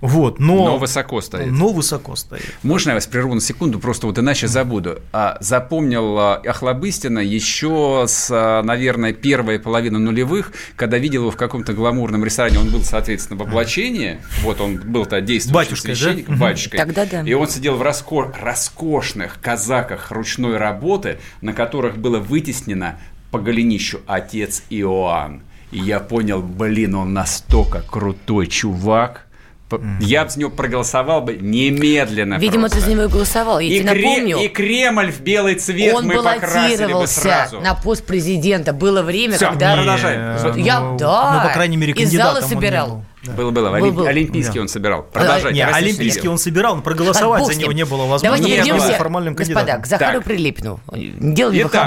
Вот, 0.00 0.38
но, 0.38 0.54
Но 0.64 0.78
высоко 0.78 1.20
стоит. 1.20 1.50
но 1.50 1.72
высоко 1.72 2.14
стоит. 2.14 2.44
Можно 2.62 2.90
я 2.90 2.94
вас 2.94 3.06
прерву 3.08 3.34
на 3.34 3.40
секунду, 3.40 3.80
просто 3.80 4.06
вот 4.06 4.16
иначе 4.18 4.46
забуду. 4.46 5.00
А, 5.12 5.36
запомнил 5.40 6.16
а, 6.18 6.34
Охлобыстина 6.36 7.18
еще 7.18 8.04
с, 8.06 8.28
а, 8.30 8.62
наверное, 8.62 9.12
первой 9.12 9.58
половины 9.58 9.98
нулевых, 9.98 10.52
когда 10.76 10.98
видел 10.98 11.22
его 11.22 11.30
в 11.32 11.36
каком-то 11.36 11.72
гламурном 11.72 12.24
ресторане. 12.24 12.60
Он 12.60 12.70
был, 12.70 12.82
соответственно, 12.82 13.38
в 13.38 13.42
облачении. 13.48 14.18
Вот 14.42 14.60
он 14.60 14.76
был-то 14.78 15.20
действующим 15.20 15.54
Батюшкой, 15.54 15.90
да? 15.90 15.96
священником, 15.96 16.34
Мгм. 16.34 16.40
батюшкой. 16.42 16.78
Тогда 16.78 17.04
да. 17.04 17.22
И 17.22 17.32
он 17.32 17.48
сидел 17.48 17.76
в 17.76 17.82
раско- 17.82 18.32
роскошных 18.40 19.40
казаках 19.40 20.12
ручной 20.12 20.56
работы, 20.58 21.18
на 21.40 21.52
которых 21.52 21.98
было 21.98 22.18
вытеснено 22.18 22.98
по 23.30 23.38
голенищу 23.40 24.00
отец 24.06 24.62
Иоанн. 24.70 25.42
И 25.72 25.78
я 25.78 26.00
понял, 26.00 26.40
блин, 26.40 26.94
он 26.94 27.12
настолько 27.12 27.82
крутой 27.82 28.46
чувак. 28.46 29.26
Я 30.00 30.24
бы 30.24 30.30
с 30.30 30.36
него 30.36 30.50
проголосовал 30.50 31.20
бы 31.20 31.34
немедленно. 31.34 32.34
Видимо, 32.38 32.68
ты 32.68 32.76
просто. 32.76 32.80
за 32.90 32.90
него 32.94 33.04
и 33.04 33.08
голосовал. 33.08 33.58
Я 33.58 33.68
И, 33.68 33.80
тебе 33.80 33.90
Кре- 33.92 34.02
напомню. 34.02 34.38
и 34.38 34.48
Кремль 34.48 35.12
в 35.12 35.20
белый 35.20 35.54
цвет 35.56 35.94
он 35.94 36.06
мы 36.06 36.22
покрасили 36.22 36.92
бы 36.92 37.06
сразу. 37.06 37.60
на 37.60 37.74
пост 37.74 38.04
президента. 38.04 38.72
Было 38.72 39.02
время, 39.02 39.36
Всё, 39.36 39.50
когда... 39.50 39.76
продолжаем. 39.76 40.20
Э, 40.20 40.38
Вот 40.42 40.56
Я, 40.56 40.80
ну, 40.80 40.96
да, 40.96 41.40
ну, 41.42 41.48
по 41.48 41.54
крайней 41.54 41.76
мере, 41.76 41.92
из 41.92 42.10
зала 42.12 42.34
кандидатом 42.34 42.36
он 42.36 42.42
не 42.42 42.54
собирал. 42.54 43.04
Был. 43.28 43.36
Да. 43.36 43.42
Было, 43.42 43.50
было. 43.50 43.68
Был, 43.70 43.74
Олимп- 43.76 43.94
был. 43.94 44.06
Олимпийский 44.06 44.54
Да. 44.54 44.60
он 44.62 44.68
собирал. 44.68 45.02
Продолжайте. 45.04 45.52
Не, 45.58 45.64
Российский 45.64 45.88
Олимпийский 45.90 46.22
дел. 46.22 46.32
он 46.32 46.38
собирал, 46.38 46.76
но 46.76 46.82
проголосовать 46.82 47.46
за 47.46 47.54
него 47.54 47.72
не 47.72 47.84
было 47.84 48.06
возможности. 48.06 48.24
Давайте 48.24 48.44
был 48.72 48.78
вернемся, 48.78 48.98
формальным 48.98 49.34
господа, 49.34 49.54
кандидатом. 49.60 49.82
к 49.82 49.86
Захару 49.86 50.18
Так. 50.18 50.24
Прилепину. 50.24 50.80
Дело 50.92 51.50
не 51.52 51.64
Да 51.64 51.68
мне 51.68 51.68
про 51.68 51.86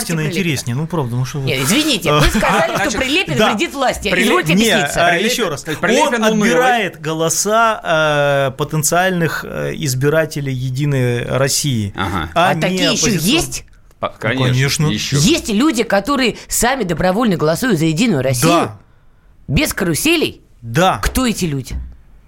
Прилепина. 0.00 0.26
интереснее, 0.26 0.74
ну 0.76 0.86
правда, 0.86 1.16
ну 1.16 1.24
что 1.24 1.38
вы. 1.38 1.46
Нет, 1.46 1.60
извините, 1.64 2.12
вы 2.12 2.22
сказали, 2.26 2.88
что 2.88 2.98
Прилепин 2.98 3.36
да. 3.38 3.50
вредит 3.52 3.74
власти. 3.74 4.08
Прилеп- 4.08 4.22
Извольте 4.24 4.54
Не, 4.54 4.68
объясниться. 4.70 5.06
а, 5.06 5.14
еще 5.14 5.48
раз. 5.48 5.64
Он 5.66 6.24
отбирает 6.24 7.00
голоса 7.00 8.48
э, 8.52 8.56
потенциальных 8.56 9.44
э, 9.44 9.72
избирателей 9.76 10.52
Единой 10.52 11.24
России. 11.24 11.92
А 12.34 12.54
такие 12.54 12.92
еще 12.92 13.14
есть? 13.14 13.64
А, 14.00 14.10
Конечно. 14.10 14.46
конечно. 14.46 14.86
Еще. 14.86 15.16
Есть 15.16 15.48
люди, 15.48 15.82
которые 15.82 16.36
сами 16.46 16.84
добровольно 16.84 17.36
голосуют 17.36 17.78
за 17.80 17.86
Единую 17.86 18.22
Россию? 18.22 18.52
Да, 18.52 18.78
Без 19.48 19.72
каруселей? 19.72 20.42
Да. 20.62 21.00
Кто 21.02 21.26
эти 21.26 21.44
люди? 21.44 21.76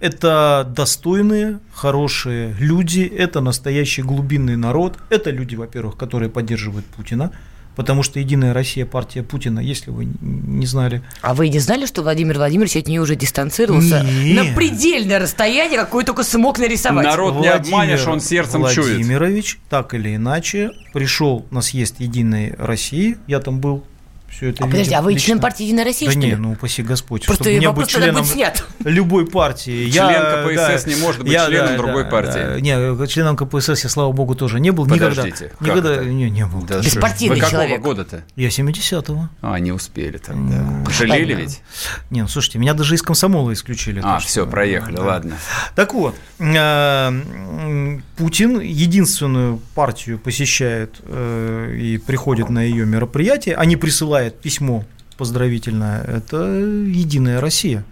Это 0.01 0.67
достойные, 0.75 1.61
хорошие 1.75 2.57
люди, 2.59 3.03
это 3.03 3.41
настоящий 3.41 4.01
глубинный 4.03 4.57
народ, 4.57 4.99
это 5.11 5.31
люди, 5.31 5.57
во-первых, 5.57 5.99
которые 5.99 6.31
поддерживают 6.31 6.87
Путина, 6.87 7.33
потому 7.77 8.03
что 8.03 8.19
Единая 8.19 8.55
Россия 8.55 8.87
партия 8.87 9.23
Путина, 9.23 9.61
если 9.61 9.91
вы 9.91 10.09
не 10.23 10.65
знали. 10.65 11.03
А 11.21 11.35
вы 11.35 11.51
не 11.51 11.59
знали, 11.59 11.85
что 11.85 12.01
Владимир 12.01 12.39
Владимирович 12.39 12.77
от 12.77 12.89
нее 12.89 13.03
уже 13.03 13.15
дистанцировался 13.15 14.03
Нет. 14.03 14.37
на 14.37 14.55
предельное 14.57 15.19
расстояние, 15.19 15.79
какое 15.79 16.05
только 16.07 16.23
смог 16.23 16.59
нарисовать? 16.59 17.05
Народ 17.05 17.41
не 17.41 17.49
обманешь, 17.49 18.07
он 18.07 18.21
сердцем 18.21 18.67
чует. 18.69 18.97
Владимирович 18.97 19.59
так 19.69 19.93
или 19.93 20.17
иначе 20.17 20.71
пришел 20.95 21.45
на 21.51 21.61
съезд 21.61 21.97
Единой 21.99 22.55
России, 22.57 23.19
я 23.27 23.41
там 23.41 23.61
был, 23.61 23.85
все 24.31 24.51
это 24.51 24.65
А 24.65 24.67
подожди, 24.67 24.95
а 24.95 25.03
вы 25.03 25.15
член 25.17 25.41
партии 25.41 25.65
Единая 25.65 25.85
Россия, 25.85 26.09
Да 26.09 26.13
что 26.13 26.21
не, 26.21 26.31
ли? 26.31 26.37
ну 26.37 26.53
упаси 26.53 26.83
Господь, 26.83 27.27
Просто 27.27 27.45
чтобы 27.45 27.57
мне 27.59 27.71
быть 27.73 27.89
членом 27.89 28.23
будет 28.23 28.33
снят. 28.33 28.65
любой 28.85 29.27
партии. 29.27 29.91
Член 29.91 30.11
Я, 30.11 30.45
КПСС 30.75 30.87
не 30.87 30.95
может 30.97 31.23
быть 31.23 31.33
членом 31.33 31.77
другой 31.77 32.05
партии. 32.07 32.55
да. 32.55 32.61
Не, 32.61 33.07
членом 33.09 33.37
КПСС 33.37 33.83
я, 33.85 33.91
слава 33.91 34.13
богу, 34.13 34.35
тоже 34.35 34.61
не 34.61 34.71
был. 34.71 34.87
Подождите, 34.87 35.27
никогда. 35.27 35.49
как 35.49 35.61
Никогда 35.61 35.95
это? 35.97 36.05
не, 36.07 36.31
не 36.31 36.47
был. 36.47 36.63
Да 36.63 36.81
Беспартийный 36.81 37.35
Вы 37.37 37.41
какого 37.41 37.63
человек. 37.65 37.81
года-то? 37.83 38.25
Я 38.37 38.49
70-го. 38.49 39.29
А, 39.43 39.59
не 39.59 39.73
успели 39.73 40.19
тогда. 40.19 40.65
Пожалели 40.87 41.35
Понятно. 41.35 41.41
ведь? 41.43 41.63
Не, 42.11 42.23
ну 42.23 42.29
слушайте, 42.29 42.59
меня 42.59 42.75
даже 42.75 42.95
из 42.95 43.03
комсомола 43.03 43.53
исключили. 43.53 44.01
А, 44.03 44.21
что- 44.21 44.29
все, 44.29 44.47
проехали, 44.47 44.97
Да. 44.97 45.03
ладно. 45.03 45.37
Так 45.75 45.93
вот, 45.95 46.15
э, 46.39 47.99
Путин 48.17 48.61
единственную 48.61 49.59
партию 49.75 50.19
посещает 50.19 50.97
э, 51.05 51.75
и 51.79 51.99
приходит 51.99 52.51
на 52.51 52.61
ее 52.63 52.87
мероприятие, 52.87 53.57
а 53.57 53.65
не 53.65 53.77
присылает 54.21 54.41
письмо 54.41 54.85
поздравительное, 55.17 56.03
это 56.05 56.37
Единая 56.37 57.41
Россия. 57.41 57.85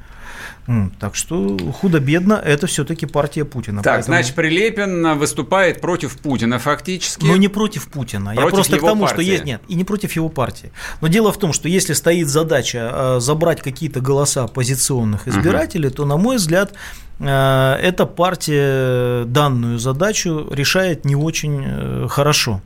Так 1.00 1.14
что 1.14 1.56
худо-бедно 1.80 2.34
это 2.34 2.66
все-таки 2.66 3.06
партия 3.06 3.46
Путина. 3.46 3.82
Так, 3.82 3.94
Поэтому- 3.96 4.16
значит, 4.16 4.34
Прилепин 4.34 5.18
выступает 5.18 5.80
против 5.80 6.18
Путина 6.18 6.58
фактически. 6.58 7.24
Но 7.24 7.36
не 7.38 7.48
против 7.48 7.88
Путина. 7.88 8.30
Я 8.30 8.42
Против 8.42 8.54
просто 8.56 8.72
к 8.74 8.76
его 8.76 8.88
тому, 8.88 9.06
что 9.06 9.16
партии. 9.16 9.30
есть. 9.30 9.44
Нет, 9.44 9.62
и 9.68 9.74
не 9.74 9.84
против 9.84 10.12
его 10.16 10.28
партии. 10.28 10.70
Но 11.00 11.08
дело 11.08 11.32
в 11.32 11.38
том, 11.38 11.54
что 11.54 11.68
если 11.68 11.94
стоит 11.94 12.28
задача 12.28 12.90
э, 12.92 13.20
забрать 13.20 13.62
какие-то 13.62 14.00
голоса 14.00 14.44
оппозиционных 14.44 15.26
избирателей, 15.26 15.88
то, 15.88 16.04
на 16.04 16.18
мой 16.18 16.36
взгляд, 16.36 16.74
эта 17.20 18.06
партия 18.06 19.24
данную 19.24 19.78
задачу 19.78 20.46
решает 20.50 21.04
не 21.04 21.16
очень 21.16 21.62
э, 21.66 22.06
хорошо. 22.08 22.60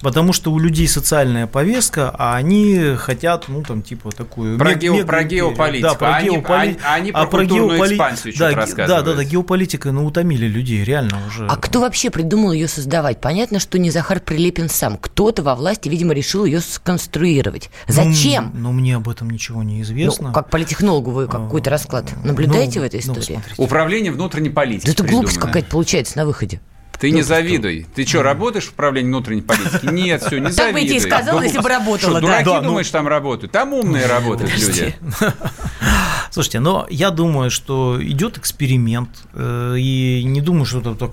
Потому 0.00 0.32
что 0.32 0.52
у 0.52 0.60
людей 0.60 0.86
социальная 0.86 1.48
повестка, 1.48 2.14
а 2.16 2.36
они 2.36 2.94
хотят, 2.96 3.46
ну, 3.48 3.64
там, 3.64 3.82
типа, 3.82 4.12
такую... 4.12 4.56
Про 4.56 4.70
мег- 4.74 4.78
гео- 4.80 4.94
мег- 4.98 5.06
про 5.06 5.24
геополитику. 5.24 5.88
Да, 5.88 5.94
про 5.94 6.06
А 6.10 6.16
они- 6.18 6.28
геополи- 6.28 6.78
а 6.86 6.94
они 6.94 7.10
про 7.10 7.26
культурную 7.26 7.80
экспансию 7.84 8.32
что-то 8.32 8.44
да, 8.44 8.50
ге- 8.50 8.54
Да, 8.54 8.60
рассказывают. 8.60 9.04
да, 9.06 9.14
да, 9.14 9.24
геополитика, 9.24 9.90
ну, 9.90 10.06
утомили 10.06 10.46
людей, 10.46 10.84
реально 10.84 11.18
уже. 11.26 11.48
А 11.48 11.56
кто 11.56 11.80
вообще 11.80 12.10
придумал 12.10 12.52
ее 12.52 12.68
создавать? 12.68 13.20
Понятно, 13.20 13.58
что 13.58 13.76
не 13.80 13.90
Захар 13.90 14.20
Прилепин 14.20 14.68
сам. 14.68 14.98
Кто-то 14.98 15.42
во 15.42 15.56
власти, 15.56 15.88
видимо, 15.88 16.14
решил 16.14 16.44
ее 16.44 16.60
сконструировать. 16.60 17.68
Зачем? 17.88 18.52
Ну, 18.54 18.68
ну, 18.68 18.72
мне 18.74 18.94
об 18.94 19.08
этом 19.08 19.28
ничего 19.30 19.64
не 19.64 19.78
Ну, 19.78 19.82
известно. 19.82 20.32
как 20.32 20.48
политехнологу 20.48 21.10
вы 21.10 21.26
какой-то 21.26 21.70
расклад 21.70 22.04
наблюдаете 22.22 22.78
Ну, 22.78 22.84
в 22.84 22.86
этой 22.86 23.00
ну, 23.04 23.14
истории? 23.14 23.34
смотрите. 23.34 23.62
Управление 23.78 24.12
внутренней 24.12 24.50
политики. 24.50 24.86
да 24.86 24.92
это 24.92 25.04
глупость 25.04 25.38
какая-то 25.38 25.68
получается 25.70 26.16
на 26.18 26.26
выходе. 26.26 26.60
Ты 26.98 27.12
не 27.12 27.22
завидуй. 27.22 27.86
Ты 27.94 28.04
что, 28.04 28.22
работаешь 28.22 28.66
в 28.66 28.72
управлении 28.72 29.08
внутренней 29.08 29.42
политики? 29.42 29.86
Нет, 29.92 30.20
все, 30.22 30.38
не 30.38 30.46
Так 30.46 30.52
завидуй. 30.54 30.72
бы 30.72 30.80
я 30.80 30.88
тебе 30.88 31.00
сказала, 31.00 31.42
если 31.42 31.60
бы 31.60 31.68
работала, 31.68 31.98
Что, 31.98 32.14
да. 32.14 32.20
дураки, 32.20 32.44
Да, 32.44 32.60
ну- 32.60 32.68
думаешь, 32.68 32.90
там 32.90 33.06
работают? 33.06 33.52
Там 33.52 33.72
умные 33.72 34.06
работают 34.06 34.52
люди. 34.58 34.96
Слушайте, 36.32 36.60
но 36.60 36.86
я 36.90 37.10
думаю, 37.10 37.50
что 37.50 37.98
идет 38.02 38.36
эксперимент, 38.36 39.10
э, 39.32 39.76
и 39.78 40.22
не 40.24 40.40
думаю, 40.40 40.64
что 40.66 40.80
это 40.80 40.94
так, 40.94 41.10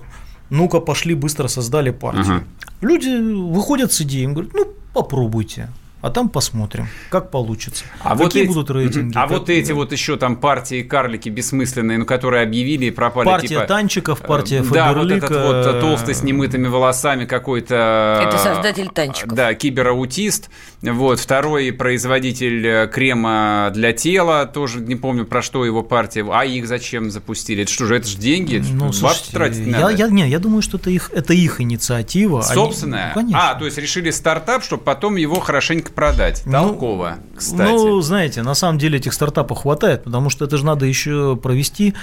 ну-ка, 0.50 0.80
пошли, 0.80 1.14
быстро 1.14 1.48
создали 1.48 1.90
партию. 1.90 2.44
Люди 2.80 3.08
выходят 3.50 3.92
с 3.92 4.00
идеей, 4.02 4.24
им 4.24 4.34
говорят, 4.34 4.52
ну, 4.54 4.66
попробуйте. 4.92 5.68
А 6.06 6.10
там 6.10 6.28
посмотрим, 6.28 6.88
как 7.10 7.30
получится. 7.30 7.84
А 8.00 8.10
Какие 8.16 8.22
вот 8.24 8.36
эти, 8.36 8.46
будут 8.46 8.70
рейтинги? 8.70 9.16
А 9.16 9.22
как- 9.22 9.30
вот 9.30 9.50
эти 9.50 9.72
вот 9.72 9.92
еще 9.92 10.16
там 10.16 10.36
партии 10.36 10.82
карлики 10.82 11.28
бессмысленные, 11.28 11.98
ну, 11.98 12.04
которые 12.06 12.42
объявили 12.44 12.86
и 12.86 12.90
пропали. 12.90 13.26
Партия 13.26 13.48
типа, 13.48 13.64
Танчиков, 13.66 14.20
партия 14.20 14.58
э, 14.60 14.62
Да, 14.72 14.92
вот 14.92 15.02
Фаберлика. 15.02 15.26
этот 15.26 15.46
вот 15.46 15.74
э, 15.74 15.80
толстый 15.80 16.14
с 16.14 16.22
немытыми 16.22 16.68
волосами 16.68 17.24
какой-то... 17.24 18.22
Это 18.26 18.36
э, 18.36 18.38
создатель 18.38 18.88
танчиков. 18.88 19.34
Да, 19.34 19.52
кибераутист. 19.54 20.48
Вот, 20.82 21.18
второй 21.18 21.72
производитель 21.72 22.66
э, 22.66 22.86
крема 22.88 23.70
для 23.74 23.92
тела, 23.92 24.46
тоже 24.46 24.80
не 24.80 24.94
помню, 24.94 25.24
про 25.24 25.42
что 25.42 25.64
его 25.64 25.82
партия. 25.82 26.24
А 26.30 26.44
их 26.44 26.66
зачем 26.68 27.10
запустили? 27.10 27.62
Это 27.64 27.72
что 27.72 27.86
же, 27.86 27.96
это 27.96 28.06
же 28.06 28.16
деньги? 28.18 28.62
Ну, 28.72 28.92
слушайте, 28.92 29.32
тратить 29.32 29.66
я, 29.66 29.80
надо. 29.80 29.94
я, 29.94 30.08
не, 30.08 30.28
я 30.28 30.38
думаю, 30.38 30.62
что 30.62 30.76
это 30.76 30.90
их, 30.90 31.10
это 31.12 31.32
их 31.34 31.60
инициатива. 31.60 32.44
Они- 32.44 32.54
Собственная? 32.54 33.08
ну, 33.08 33.20
конечно. 33.20 33.50
А, 33.50 33.54
то 33.54 33.64
есть 33.64 33.78
решили 33.78 34.10
стартап, 34.10 34.62
чтобы 34.62 34.82
потом 34.84 35.16
его 35.16 35.40
хорошенько 35.40 35.90
продать. 35.96 36.42
Ну, 36.46 36.52
Толково, 36.52 37.16
кстати. 37.36 37.68
Ну, 37.72 38.00
знаете, 38.02 38.42
на 38.42 38.54
самом 38.54 38.78
деле 38.78 38.98
этих 38.98 39.12
стартапов 39.12 39.62
хватает, 39.62 40.04
потому 40.04 40.30
что 40.30 40.44
это 40.44 40.56
же 40.56 40.64
надо 40.64 40.86
еще 40.86 41.36
провести 41.36 41.94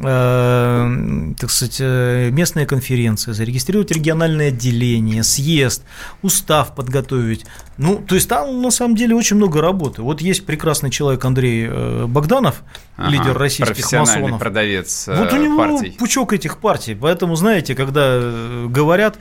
э, 0.00 1.32
так 1.38 1.50
сказать, 1.50 1.76
э, 1.80 2.30
местные 2.30 2.66
конференции, 2.66 3.32
зарегистрировать 3.32 3.90
региональное 3.90 4.48
отделение, 4.48 5.22
съезд, 5.22 5.82
устав 6.22 6.74
подготовить. 6.74 7.44
Ну, 7.76 7.96
то 7.96 8.14
есть 8.14 8.28
там 8.28 8.62
на 8.62 8.70
самом 8.70 8.96
деле 8.96 9.14
очень 9.14 9.36
много 9.36 9.60
работы. 9.60 10.02
Вот 10.02 10.20
есть 10.20 10.46
прекрасный 10.46 10.90
человек 10.90 11.24
Андрей 11.24 11.66
э, 11.68 12.06
Богданов, 12.06 12.62
Ага, 12.96 13.10
лидер 13.10 13.36
российских 13.38 13.74
профессиональный 13.74 14.22
масонов. 14.22 14.40
продавец 14.40 15.08
э, 15.08 15.16
Вот 15.16 15.32
у 15.32 15.36
него 15.36 15.56
партий. 15.58 15.90
пучок 15.98 16.32
этих 16.32 16.58
партий. 16.58 16.94
Поэтому, 16.94 17.34
знаете, 17.36 17.74
когда 17.74 18.02
э, 18.04 18.66
говорят, 18.68 19.16
э, 19.16 19.18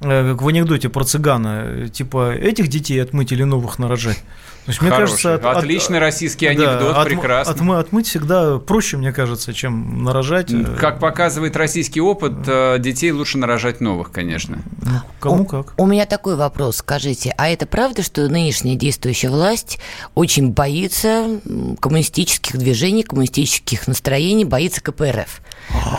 как 0.00 0.42
в 0.42 0.48
анекдоте 0.48 0.88
про 0.88 1.04
цыгана, 1.04 1.62
э, 1.64 1.88
типа, 1.88 2.32
этих 2.32 2.68
детей 2.68 3.02
отмыть 3.02 3.32
или 3.32 3.42
новых 3.42 3.78
нарожать. 3.78 4.22
Есть, 4.68 4.80
мне 4.82 4.90
Хороший. 4.90 5.10
кажется, 5.10 5.34
от- 5.34 5.44
от- 5.44 5.56
Отличный 5.58 5.98
российский 5.98 6.46
да, 6.46 6.52
анекдот, 6.52 6.96
отм- 6.96 7.04
прекрасно. 7.04 7.50
отмы- 7.52 7.78
отмыть 7.80 8.06
всегда 8.06 8.58
проще, 8.58 8.96
мне 8.98 9.12
кажется, 9.12 9.52
чем 9.52 10.04
нарожать. 10.04 10.52
э, 10.52 10.76
Как 10.78 11.00
показывает 11.00 11.56
российский 11.56 12.00
опыт, 12.00 12.34
э, 12.46 12.76
детей 12.78 13.10
лучше 13.10 13.38
нарожать 13.38 13.80
новых, 13.80 14.12
конечно. 14.12 14.58
ну, 14.82 14.90
кому 15.20 15.44
как. 15.46 15.72
У 15.78 15.86
меня 15.86 16.06
такой 16.06 16.36
вопрос, 16.36 16.76
скажите, 16.76 17.34
а 17.36 17.48
это 17.48 17.66
правда, 17.66 18.02
что 18.02 18.28
нынешняя 18.28 18.76
действующая 18.76 19.30
власть 19.30 19.78
очень 20.14 20.50
боится 20.52 21.40
коммунистических 21.80 22.56
движений, 22.58 23.02
коммунистических 23.02 23.86
настроений, 23.88 24.44
боится 24.44 24.80
КПРФ? 24.82 25.40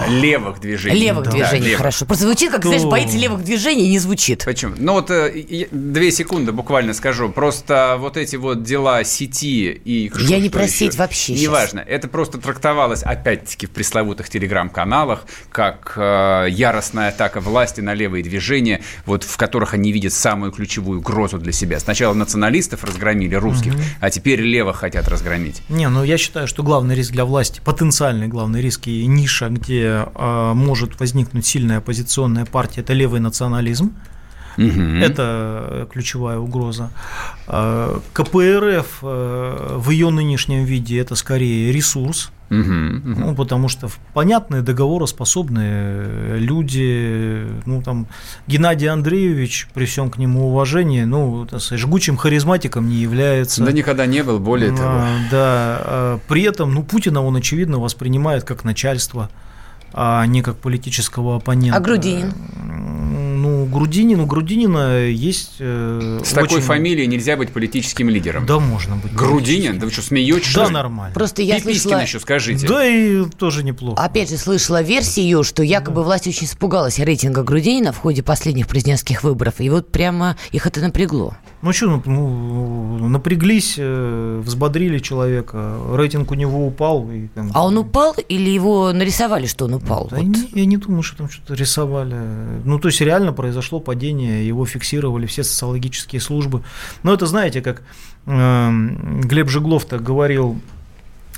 Левых 0.08 0.60
движений. 0.60 0.99
Левых 0.99 1.25
Да, 1.25 1.32
движений, 1.32 1.65
левых. 1.65 1.77
хорошо. 1.77 2.05
Просто 2.05 2.25
звучит, 2.25 2.51
как, 2.51 2.65
знаешь, 2.65 2.84
боится 2.84 3.17
левых 3.17 3.43
движений, 3.43 3.89
не 3.89 3.99
звучит. 3.99 4.43
Почему? 4.45 4.75
Ну 4.77 4.93
вот 4.93 5.10
э, 5.12 5.67
две 5.71 6.12
секунды 6.12 6.51
буквально 6.51 6.93
скажу. 6.93 7.29
Просто 7.29 7.97
вот 7.99 8.17
эти 8.17 8.36
вот 8.36 8.59
дела 8.63 9.04
сети 9.04 9.69
и... 9.72 10.10
что- 10.10 10.19
Я 10.22 10.39
не 10.39 10.50
про 10.50 10.67
сеть 10.67 10.95
вообще. 10.95 11.34
Неважно. 11.34 11.80
Это 11.80 12.08
просто 12.08 12.38
трактовалось 12.39 13.04
опять-таки 13.04 13.67
в 13.67 13.72
пресловутых 13.72 14.30
телеграм-каналах 14.30 15.26
как 15.52 15.93
э, 15.95 16.48
яростная 16.50 17.10
атака 17.10 17.39
власти 17.39 17.82
на 17.82 17.93
левые 17.93 18.24
движения, 18.24 18.82
вот 19.06 19.24
в 19.24 19.38
которых 19.38 19.74
они 19.74 19.91
видят 19.91 20.13
самую 20.13 20.52
ключевую 20.52 21.00
угрозу 21.00 21.38
для 21.38 21.52
себя. 21.52 21.80
Сначала 21.80 22.13
националистов 22.13 22.84
разгромили, 22.84 23.36
русских, 23.36 23.74
а 24.00 24.10
теперь 24.10 24.41
левых 24.41 24.78
хотят 24.78 25.08
разгромить. 25.08 25.62
Не, 25.69 25.89
ну 25.89 26.04
я 26.04 26.17
считаю, 26.17 26.48
что 26.48 26.63
главный 26.63 26.95
риск 26.95 27.12
для 27.12 27.26
власти, 27.26 27.62
потенциальный 27.63 28.28
главный 28.28 28.62
риск 28.62 28.88
и 28.88 29.06
ниша, 29.06 29.50
где 29.50 30.06
э, 30.13 30.52
может 30.54 31.00
возникнуть 31.00 31.45
сильная 31.45 31.78
оппозиционная 31.78 32.45
партия, 32.45 32.82
это 32.82 32.93
левый 32.93 33.19
национализм. 33.19 33.93
Мгм. 34.60 35.02
Это 35.02 35.88
ключевая 35.91 36.38
угроза. 36.38 36.91
Э, 37.48 38.00
КПРФ 38.13 39.00
э, 39.02 39.78
в 39.78 39.89
ее 39.89 40.10
нынешнем 40.10 40.65
виде 40.65 41.00
это 41.00 41.15
скорее 41.15 41.72
ресурс, 41.72 42.32
Мгм, 42.50 42.95
мгм. 42.95 43.22
ну, 43.28 43.36
потому 43.36 43.69
что 43.69 43.89
понятные 44.13 44.62
договороспособные 44.63 46.38
люди, 46.39 47.45
ну 47.65 47.82
там 47.82 48.08
Геннадий 48.48 48.89
Андреевич, 48.89 49.67
при 49.74 49.86
всем 49.86 50.10
к 50.10 50.17
нему 50.17 50.50
уважении, 50.50 51.04
ну, 51.04 51.48
сказать, 51.48 51.80
жгучим 51.80 52.17
харизматиком 52.17 52.89
не 52.89 52.95
является. 52.95 53.63
Да 53.63 53.72
никогда 53.72 54.08
не 54.08 54.24
был, 54.24 54.39
более 54.39 54.72
того. 54.76 54.89
А, 54.89 55.08
Да, 55.32 55.82
а, 55.82 56.19
при 56.28 56.41
этом, 56.41 56.74
ну, 56.74 56.84
Путина 56.84 57.24
он, 57.24 57.36
очевидно, 57.36 57.78
воспринимает 57.78 58.43
как 58.43 58.63
начальство, 58.63 59.30
а 59.93 60.26
не 60.26 60.41
как 60.41 60.58
политического 60.58 61.36
оппонента. 61.38 61.78
А 61.78 61.82
Грудинин? 61.82 62.34
Ну, 63.65 64.24
у 64.24 64.26
Грудинина 64.26 65.06
есть... 65.08 65.54
э, 65.60 66.22
С 66.24 66.30
такой 66.32 66.58
очень- 66.58 66.62
фамилией 66.67 67.08
нельзя 67.08 67.36
быть 67.38 67.52
политическим 67.52 68.10
лидером. 68.10 68.45
Да, 68.45 68.60
можно 68.60 68.95
быть. 68.95 69.13
Грудинин? 69.13 69.80
Да 69.80 69.86
вы 69.86 69.91
что, 69.91 70.02
смеетесь? 70.02 70.54
Да, 70.54 70.69
нормально. 70.69 71.13
Просто 71.13 71.41
я 71.41 71.56
Пипискин 71.60 71.82
слышала... 71.82 72.02
еще 72.02 72.19
скажите. 72.19 72.67
Да, 72.67 72.86
и 72.86 73.26
тоже 73.38 73.63
неплохо. 73.63 74.02
Опять 74.02 74.30
же, 74.30 74.38
слышала 74.38 74.82
версию, 74.82 75.43
что 75.43 75.63
якобы 75.63 76.04
власть 76.04 76.28
очень 76.28 76.45
испугалась 76.45 77.00
рейтинга 77.00 77.43
Грудинина 77.43 77.91
в 77.91 77.98
ходе 77.98 78.24
последних 78.24 78.67
президентских 78.67 79.24
выборов, 79.24 79.56
и 79.60 79.69
вот 79.69 79.91
прямо 79.91 80.38
их 80.52 80.65
это 80.67 80.80
напрягло. 80.82 81.38
Ну 81.62 81.74
что, 81.74 81.88
ну, 81.88 82.02
ну, 82.06 83.10
напряглись, 83.10 83.76
э, 83.78 84.41
взбодрили 84.41 85.00
человека, 85.00 85.78
рейтинг 85.93 86.32
у 86.32 86.36
него 86.36 86.65
упал. 86.65 87.12
И, 87.12 87.28
там, 87.28 87.52
а 87.54 87.65
он 87.65 87.78
упал 87.78 88.15
или 88.30 88.50
его 88.50 88.93
нарисовали, 88.93 89.45
что 89.45 89.65
он 89.65 89.74
упал? 89.74 90.08
Да, 90.10 90.17
вот. 90.17 90.26
не, 90.26 90.50
я 90.54 90.65
не 90.65 90.78
думаю, 90.78 91.04
что 91.04 91.17
там 91.17 91.30
что-то 91.30 91.56
рисовали. 91.56 92.15
Ну, 92.63 92.80
то 92.80 92.88
есть 92.88 93.02
реально 93.02 93.34
произошло 93.34 93.82
падение, 93.82 94.48
его 94.48 94.65
фиксировали 94.65 95.26
все 95.26 95.43
социологические 95.43 96.22
службы. 96.22 96.63
Но 97.04 97.13
это, 97.13 97.26
знаете, 97.26 97.62
как 97.62 97.82
э, 98.26 98.72
Глеб 99.24 99.50
Жеглов-то 99.50 100.00
говорил 100.00 100.62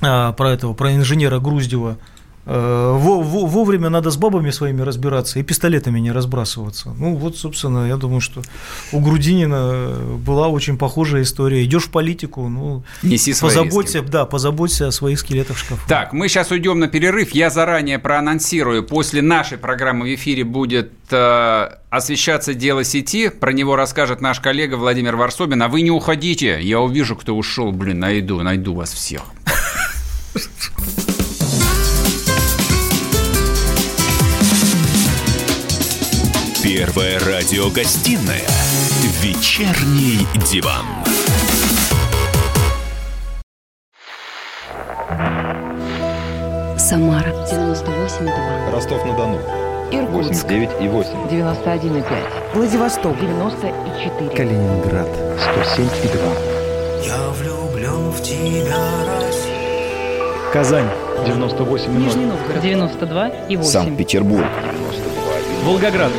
э, 0.01 0.33
про 0.37 0.51
этого, 0.51 0.73
про 0.73 0.93
инженера 0.93 1.39
Груздева, 1.39 1.97
вовремя 2.45 3.89
надо 3.89 4.09
с 4.09 4.17
бабами 4.17 4.49
своими 4.49 4.81
разбираться 4.81 5.39
и 5.39 5.43
пистолетами 5.43 5.99
не 5.99 6.11
разбрасываться. 6.11 6.93
Ну, 6.97 7.15
вот, 7.15 7.37
собственно, 7.37 7.87
я 7.87 7.97
думаю, 7.97 8.21
что 8.21 8.41
у 8.91 8.99
Грудинина 8.99 9.95
была 10.17 10.47
очень 10.47 10.77
похожая 10.77 11.21
история. 11.21 11.63
Идешь 11.63 11.85
в 11.85 11.91
политику, 11.91 12.47
ну, 12.47 12.83
Неси 13.03 13.33
позаботься, 13.39 13.99
риски. 13.99 14.11
да, 14.11 14.25
позаботься 14.25 14.87
о 14.87 14.91
своих 14.91 15.19
скелетах 15.19 15.57
в 15.57 15.59
шкафу. 15.59 15.87
Так, 15.87 16.13
мы 16.13 16.27
сейчас 16.27 16.51
уйдем 16.51 16.79
на 16.79 16.87
перерыв. 16.87 17.31
Я 17.31 17.49
заранее 17.49 17.99
проанонсирую. 17.99 18.83
После 18.83 19.21
нашей 19.21 19.57
программы 19.57 20.05
в 20.05 20.15
эфире 20.15 20.43
будет 20.43 20.91
э, 21.11 21.69
освещаться 21.89 22.53
дело 22.53 22.83
сети. 22.83 23.29
Про 23.29 23.53
него 23.53 23.75
расскажет 23.75 24.21
наш 24.21 24.39
коллега 24.39 24.75
Владимир 24.75 25.15
Варсобин. 25.15 25.61
А 25.61 25.67
вы 25.67 25.81
не 25.81 25.91
уходите. 25.91 26.59
Я 26.61 26.79
увижу, 26.79 27.15
кто 27.15 27.35
ушел. 27.35 27.71
Блин, 27.71 27.99
найду, 27.99 28.41
найду 28.41 28.73
вас 28.73 28.91
всех. 28.91 29.21
Первая 36.63 37.17
радиогостинная 37.17 38.45
«Вечерний 39.23 40.27
диван». 40.51 40.85
Самара 46.77 47.31
98,2. 47.51 48.71
Ростов-на-Дону. 48.71 49.39
Иркутск. 49.91 50.45
89,8. 50.45 51.29
91,5. 51.31 52.53
Владивосток. 52.53 53.19
94. 53.19 54.29
Калининград. 54.29 55.09
107,2. 55.39 57.07
Я 57.07 57.29
влюблен 57.39 58.11
в 58.11 58.21
тебя, 58.21 58.77
Россия. 59.19 60.53
Казань. 60.53 60.89
98,0. 61.25 61.89
Нижний 61.97 62.25
Новгород. 62.25 62.63
92,8. 62.63 63.63
Санкт-Петербург. 63.63 64.45
Волгоград. 65.63 66.11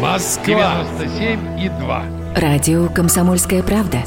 Москва 0.00 0.84
97 0.98 1.60
и 1.60 1.68
2. 1.68 2.04
Радио 2.36 2.88
«Комсомольская 2.88 3.62
правда». 3.62 4.02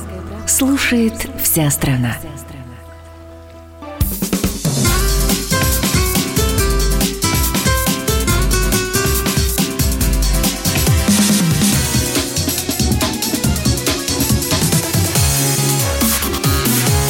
Слушает 0.46 1.28
вся 1.42 1.70
страна. 1.72 2.16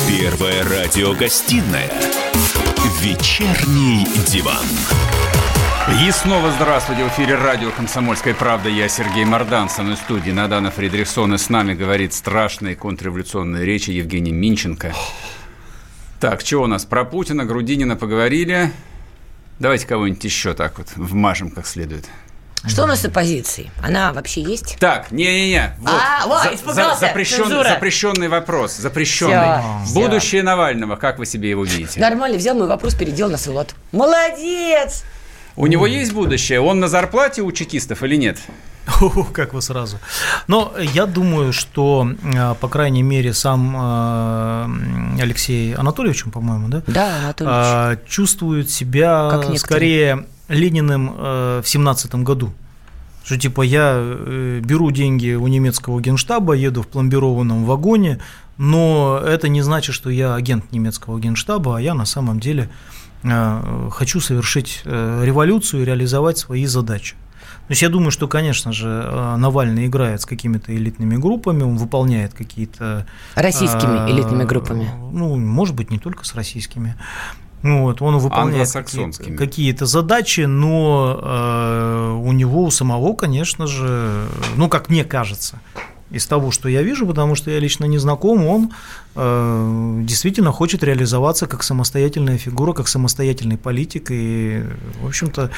Первая 0.07 0.63
радиогостинная 0.63 1.91
«Вечерний 3.01 4.05
диван». 4.25 4.65
И 5.91 6.11
снова 6.11 6.51
здравствуйте. 6.51 7.03
В 7.03 7.07
эфире 7.07 7.33
радио 7.35 7.71
«Комсомольская 7.71 8.35
правда». 8.35 8.69
Я 8.69 8.87
Сергей 8.87 9.25
Мордан. 9.25 9.69
Со 9.69 9.81
мной 9.81 9.95
в 9.95 9.99
студии 9.99 10.29
Надана 10.29 10.69
Фридрихсон. 10.69 11.33
И 11.33 11.37
с 11.39 11.49
нами 11.49 11.73
говорит 11.73 12.13
страшные 12.13 12.75
контрреволюционные 12.75 13.65
речи 13.65 13.89
Евгений 13.89 14.31
Минченко. 14.31 14.93
Так, 16.19 16.41
что 16.41 16.59
у 16.59 16.67
нас? 16.67 16.85
Про 16.85 17.05
Путина, 17.05 17.43
Грудинина 17.43 17.95
поговорили. 17.95 18.71
Давайте 19.57 19.87
кого-нибудь 19.87 20.23
еще 20.23 20.53
так 20.53 20.77
вот 20.77 20.89
вмажем 20.95 21.49
как 21.49 21.65
следует. 21.65 22.05
Что 22.67 22.83
у 22.83 22.87
нас 22.87 23.01
с 23.01 23.05
оппозицией? 23.05 23.71
Она 23.81 24.13
вообще 24.13 24.41
есть? 24.41 24.77
Так, 24.79 25.11
не-не-не. 25.11 25.75
Вот. 25.79 25.91
А, 25.91 26.27
вот, 26.27 26.43
за, 26.43 26.55
испугался. 26.55 26.99
За, 26.99 27.07
запрещен, 27.07 27.63
запрещенный 27.63 28.27
вопрос. 28.27 28.75
Запрещенный. 28.75 29.85
Все, 29.85 29.93
Будущее 29.95 30.41
все. 30.41 30.43
Навального, 30.43 30.97
как 30.97 31.17
вы 31.17 31.25
себе 31.25 31.49
его 31.49 31.63
видите? 31.63 31.99
Нормально, 31.99 32.37
взял 32.37 32.55
мой 32.55 32.67
вопрос, 32.67 32.93
переделал 32.93 33.31
на 33.31 33.37
свой 33.37 33.55
лад. 33.55 33.73
Молодец! 33.91 35.03
У 35.55 35.67
него 35.67 35.87
есть 35.87 36.13
будущее? 36.13 36.61
Он 36.61 36.79
на 36.79 36.87
зарплате 36.87 37.41
у 37.41 37.51
чекистов 37.51 38.03
или 38.03 38.15
нет? 38.15 38.39
Как 39.33 39.53
вы 39.53 39.61
сразу. 39.61 39.97
Но 40.47 40.73
я 40.93 41.05
думаю, 41.05 41.53
что, 41.53 42.09
э, 42.23 42.55
по 42.59 42.67
крайней 42.67 43.03
мере, 43.03 43.33
сам 43.33 43.75
э, 43.75 45.21
Алексей 45.21 45.75
Анатольевич, 45.75 46.25
по-моему, 46.25 46.69
да? 46.69 46.83
Да, 46.87 47.17
Анатольевич. 47.17 47.99
Э, 47.99 48.09
чувствует 48.09 48.69
себя 48.69 49.41
скорее 49.57 50.25
Лениным 50.47 51.13
в 51.61 51.63
семнадцатом 51.63 52.23
году. 52.23 52.51
Что 53.23 53.37
типа 53.37 53.61
я 53.61 54.01
беру 54.61 54.89
деньги 54.89 55.33
у 55.33 55.45
немецкого 55.47 56.01
генштаба, 56.01 56.53
еду 56.53 56.81
в 56.81 56.87
пломбированном 56.87 57.65
вагоне, 57.65 58.19
но 58.57 59.21
это 59.23 59.47
не 59.47 59.61
значит, 59.61 59.93
что 59.93 60.09
я 60.09 60.33
агент 60.33 60.71
немецкого 60.71 61.19
генштаба, 61.19 61.77
а 61.77 61.81
я 61.81 61.93
на 61.93 62.05
самом 62.05 62.39
деле 62.39 62.63
Э, 62.63 62.98
хочу 63.21 64.21
совершить 64.21 64.81
э, 64.85 65.23
революцию 65.25 65.81
и 65.81 65.85
реализовать 65.85 66.37
свои 66.37 66.65
задачи. 66.65 67.15
То 67.69 67.73
есть 67.73 67.81
я 67.83 67.89
думаю, 67.89 68.11
что, 68.11 68.27
конечно 68.27 68.73
же, 68.73 68.87
э, 68.87 69.35
Навальный 69.35 69.85
играет 69.85 70.21
с 70.21 70.25
какими-то 70.25 70.75
элитными 70.75 71.17
группами, 71.17 71.63
он 71.63 71.77
выполняет 71.77 72.33
какие-то... 72.33 73.05
Российскими 73.35 74.09
элитными 74.09 74.43
группами? 74.43 74.89
Ну, 75.11 75.35
может 75.37 75.75
быть, 75.75 75.91
не 75.91 75.99
только 75.99 76.25
с 76.25 76.33
российскими. 76.33 76.95
Вот, 77.61 78.01
он 78.01 78.17
выполняет 78.17 78.71
какие-то, 78.71 79.33
какие 79.35 79.75
задачи, 79.79 80.41
но 80.41 81.19
э, 81.21 82.21
у 82.23 82.31
него 82.31 82.63
у 82.63 82.71
самого, 82.71 83.13
конечно 83.13 83.67
же, 83.67 84.27
ну, 84.55 84.69
как 84.69 84.89
мне 84.89 85.03
кажется, 85.03 85.59
из 86.11 86.25
того, 86.25 86.51
что 86.51 86.69
я 86.69 86.81
вижу, 86.81 87.05
потому 87.05 87.35
что 87.35 87.51
я 87.51 87.59
лично 87.59 87.85
не 87.85 87.97
знаком, 87.97 88.45
он 88.45 88.71
э, 89.15 90.01
действительно 90.03 90.51
хочет 90.51 90.83
реализоваться 90.83 91.45
как 91.45 91.63
самостоятельная 91.63 92.37
фигура, 92.37 92.73
как 92.73 92.87
самостоятельный 92.87 93.57
политик, 93.57 94.07
и, 94.09 94.63
в 95.01 95.07
общем-то, 95.07 95.51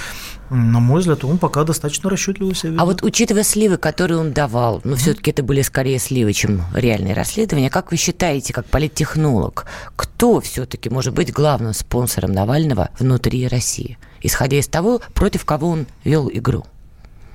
на 0.49 0.79
мой 0.79 0.99
взгляд, 0.99 1.23
он 1.23 1.37
пока 1.37 1.63
достаточно 1.63 2.09
расчетливо 2.09 2.53
себя 2.53 2.71
ведет. 2.71 2.81
А 2.81 2.85
вот 2.85 3.03
учитывая 3.03 3.43
сливы, 3.43 3.77
которые 3.77 4.19
он 4.19 4.33
давал, 4.33 4.81
ну, 4.83 4.95
все-таки 4.95 5.31
это 5.31 5.43
были 5.43 5.61
скорее 5.61 5.99
сливы, 5.99 6.33
чем 6.33 6.63
реальные 6.73 7.13
расследования, 7.13 7.69
как 7.69 7.91
вы 7.91 7.97
считаете, 7.97 8.53
как 8.53 8.65
политтехнолог, 8.65 9.65
кто 9.95 10.41
все-таки 10.41 10.89
может 10.89 11.13
быть 11.13 11.31
главным 11.31 11.73
спонсором 11.73 12.33
Навального 12.33 12.89
внутри 12.99 13.47
России, 13.47 13.97
исходя 14.21 14.57
из 14.57 14.67
того, 14.67 15.01
против 15.13 15.45
кого 15.45 15.69
он 15.69 15.85
вел 16.03 16.29
игру? 16.31 16.65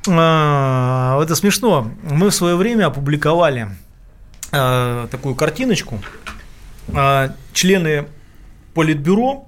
А, 0.08 1.20
это 1.22 1.34
смешно. 1.34 1.90
Мы 2.02 2.30
в 2.30 2.34
свое 2.34 2.56
время 2.56 2.86
опубликовали 2.86 3.68
а, 4.52 5.06
такую 5.08 5.34
картиночку. 5.34 6.00
А, 6.94 7.32
члены 7.52 8.06
Политбюро 8.74 9.46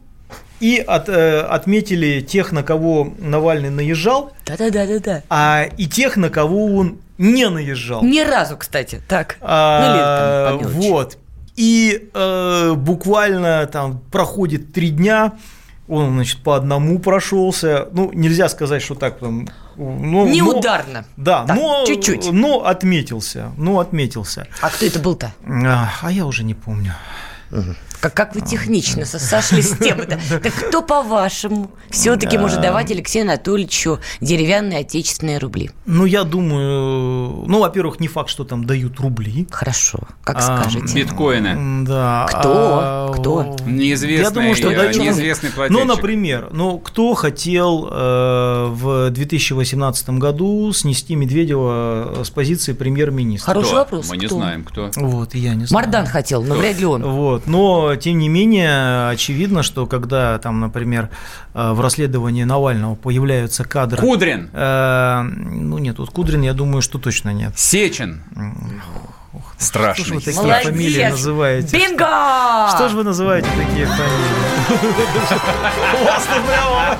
и 0.61 0.79
от, 0.79 1.09
э, 1.09 1.41
отметили 1.41 2.21
тех, 2.21 2.51
на 2.53 2.63
кого 2.63 3.13
Навальный 3.19 3.71
наезжал. 3.71 4.33
Да-да-да-да-да. 4.47 5.23
А 5.29 5.65
и 5.77 5.87
тех, 5.87 6.17
на 6.17 6.31
кого 6.31 6.75
он 6.75 6.99
не 7.17 7.49
наезжал. 7.49 8.03
Ни 8.03 8.21
разу, 8.21 8.57
кстати. 8.57 9.01
Так. 9.07 9.37
А, 9.41 10.55
ну, 10.55 10.61
там, 10.61 10.71
вот. 10.73 11.19
И 11.57 12.11
э, 12.13 12.73
буквально 12.75 13.67
там 13.67 14.01
проходит 14.11 14.73
три 14.73 14.91
дня, 14.91 15.35
он, 15.89 16.15
значит, 16.15 16.43
по 16.43 16.55
одному 16.55 16.99
прошелся. 16.99 17.89
Ну, 17.93 18.11
нельзя 18.13 18.49
сказать, 18.49 18.83
что 18.83 18.95
так 18.95 19.19
там. 19.19 19.49
Ну, 19.77 20.27
Неударно. 20.27 21.05
Но, 21.17 21.25
да, 21.25 21.45
так, 21.47 21.57
но, 21.57 21.85
чуть-чуть. 21.87 22.31
Но 22.31 22.67
отметился. 22.67 23.53
Ну, 23.57 23.81
отметился. 23.81 24.47
А 24.61 24.69
кто 24.69 24.85
это 24.85 24.99
был-то? 24.99 25.33
А, 25.47 25.91
а 26.03 26.13
я 26.13 26.27
уже 26.27 26.45
не 26.45 26.55
помню. 26.55 26.95
Угу. 27.51 27.75
Как, 28.01 28.15
как 28.15 28.35
вы 28.35 28.41
технично 28.41 29.05
сошли 29.05 29.63
с 29.63 29.77
темы-то. 29.77 30.19
Так 30.43 30.53
кто, 30.53 30.83
по-вашему, 30.83 31.71
все-таки 31.91 32.39
может 32.39 32.61
давать 32.61 32.91
Алексею 32.91 33.25
Анатольевичу 33.25 33.99
деревянные 34.21 34.81
отечественные 34.81 35.39
рубли? 35.39 35.71
Ну, 35.87 36.05
я 36.05 36.25
думаю, 36.25 37.45
ну, 37.47 37.61
во-первых, 37.61 37.99
не 37.99 38.09
факт, 38.09 38.31
что 38.31 38.45
там 38.45 38.65
дают 38.65 39.01
рубли. 39.01 39.47
Хорошо, 39.51 40.01
как 40.23 40.37
а, 40.39 40.41
скажете. 40.41 40.95
Биткоины. 40.95 41.85
Да. 41.85 42.27
Кто? 42.29 42.79
А, 42.81 43.13
кто? 43.15 43.57
Неизвестный, 43.67 44.25
я 44.25 44.31
думаю, 44.31 44.55
что 44.55 44.71
дают. 44.71 44.97
неизвестный 44.97 45.51
плательщик. 45.51 45.85
Ну, 45.85 45.95
например, 45.95 46.49
ну, 46.53 46.79
кто 46.79 47.15
хотел 47.15 47.89
э, 47.91 48.67
в 48.71 49.11
2018 49.11 50.11
году 50.11 50.73
снести 50.73 51.15
Медведева 51.15 52.23
с 52.23 52.31
позиции 52.31 52.75
премьер-министра? 52.75 53.53
Хороший 53.53 53.69
кто? 53.69 53.77
вопрос. 53.77 54.09
Мы 54.09 54.17
не 54.19 54.27
знаем, 54.29 54.65
кто. 54.65 54.91
Вот, 54.97 55.35
я 55.35 55.55
не 55.55 55.67
знаю. 55.67 55.85
Мардан 55.85 56.07
хотел, 56.07 56.43
но 56.43 56.55
вряд 56.55 56.79
ли 56.79 56.87
он. 56.87 57.03
Вот, 57.03 57.47
но 57.47 57.88
тем 57.97 58.19
не 58.19 58.29
менее, 58.29 59.09
очевидно, 59.09 59.63
что 59.63 59.87
когда 59.87 60.39
там, 60.39 60.61
например, 60.61 61.09
э, 61.55 61.73
в 61.73 61.81
расследовании 61.81 62.45
Навального 62.45 62.95
появляются 62.95 63.65
кадры... 63.65 64.01
Кудрин! 64.01 64.51
Э, 64.53 65.23
ну, 65.23 65.79
нет, 65.79 65.99
вот 65.99 66.11
Кудрин, 66.11 66.43
я 66.43 66.53
думаю, 66.53 66.83
что 66.83 66.99
точно 66.99 67.33
нет. 67.33 67.59
Сечин! 67.59 68.23
Страшный. 69.59 70.05
Что 70.05 70.13
ж 70.13 70.15
вы 70.15 70.21
такие 70.23 70.43
Молодец. 70.43 70.65
фамилии 70.65 71.05
называете? 71.05 71.77
Бинго! 71.77 72.69
Что 72.75 72.89
ж 72.89 72.93
вы 72.93 73.05
называете 73.05 73.49
такие 73.51 73.87
фамилии? 73.87 74.49
Классно 76.03 76.35
прямо. 76.47 76.99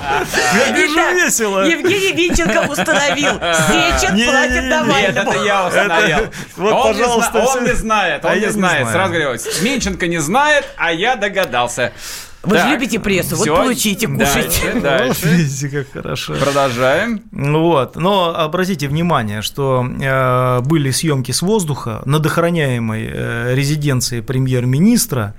Я 0.55 0.71
вижу 0.73 0.99
весело. 1.25 1.61
Евгений 1.65 2.13
Винченко 2.13 2.71
установил. 2.71 3.33
Не-не-не-не. 3.41 4.25
платит 4.31 4.53
Нет, 4.53 4.71
Навальному. 4.71 5.31
это 5.31 5.45
я 5.45 5.67
установил. 5.67 6.19
вот, 6.57 6.73
он, 6.73 6.83
пожалуйста, 6.93 7.39
он 7.41 7.65
не 7.65 7.75
знает, 7.75 8.25
он 8.25 8.31
А 8.31 8.35
не 8.35 8.41
я 8.41 8.47
не 8.49 8.53
знает. 8.53 8.89
Сразу 8.91 9.13
говорю, 9.13 9.39
Менченко 9.63 10.07
не 10.07 10.19
знает, 10.19 10.67
а 10.77 10.93
я 10.93 11.17
догадался. 11.17 11.93
Вы 12.45 12.57
же 12.57 12.63
Так, 12.63 12.73
любите 12.73 13.01
прессу, 13.01 13.35
вот 13.37 13.43
всё, 13.43 13.57
получите, 13.57 14.07
кушайте. 14.07 14.27
Дальше, 14.35 14.71
Вот 14.75 14.83
дальше. 14.83 15.29
Видите, 15.29 15.69
как 15.69 15.91
хорошо. 15.93 16.35
Продолжаем. 16.35 17.21
Ну 17.33 17.63
Вот. 17.65 17.97
Но 17.97 18.33
обратите 18.37 18.87
внимание, 18.89 19.43
что 19.43 19.85
э, 19.85 20.61
были 20.61 20.91
съемки 20.93 21.33
с 21.33 21.43
воздуха 21.43 22.01
над 22.05 22.25
охраняемой 22.27 23.09
э, 23.13 23.55
резиденцией 23.55 24.23
премьер-министра. 24.23 25.35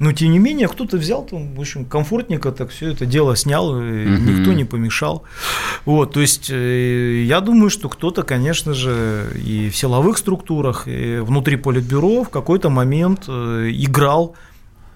Но 0.00 0.12
тем 0.12 0.32
не 0.32 0.38
менее, 0.38 0.66
кто-то 0.66 0.96
взял 0.96 1.22
там, 1.26 1.54
в 1.54 1.60
общем, 1.60 1.84
комфортненько 1.84 2.52
так 2.52 2.70
все 2.70 2.90
это 2.92 3.04
дело 3.04 3.36
снял, 3.36 3.78
и 3.78 3.82
Мгм. 4.06 4.38
никто 4.38 4.52
не 4.54 4.64
помешал. 4.64 5.24
Вот, 5.84 6.14
то 6.14 6.20
есть, 6.20 6.48
э, 6.50 7.22
я 7.26 7.40
думаю, 7.40 7.68
что 7.68 7.88
кто-то, 7.90 8.22
конечно 8.22 8.72
же, 8.72 9.30
и 9.36 9.68
в 9.68 9.76
силовых 9.76 10.16
структурах, 10.16 10.88
и 10.88 11.18
внутри 11.18 11.56
политбюро 11.56 12.24
в 12.24 12.30
какой-то 12.30 12.70
момент 12.70 13.24
э, 13.28 13.68
играл 13.72 14.34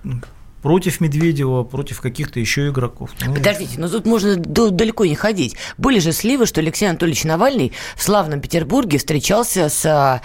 м, 0.06 0.22
против 0.64 1.02
Медведева, 1.02 1.62
против 1.62 2.00
каких-то 2.00 2.40
еще 2.40 2.68
игроков. 2.68 3.10
Ну, 3.26 3.34
Подождите, 3.34 3.74
но 3.76 3.86
тут 3.86 4.06
можно 4.06 4.34
далеко 4.36 5.04
не 5.04 5.14
ходить. 5.14 5.56
Были 5.76 5.98
же 5.98 6.10
сливы, 6.10 6.46
что 6.46 6.62
Алексей 6.62 6.86
Анатольевич 6.86 7.24
Навальный 7.24 7.72
в 7.94 8.02
славном 8.02 8.40
Петербурге 8.40 8.96
встречался 8.96 9.68
с 9.68 9.84
а, 9.84 10.22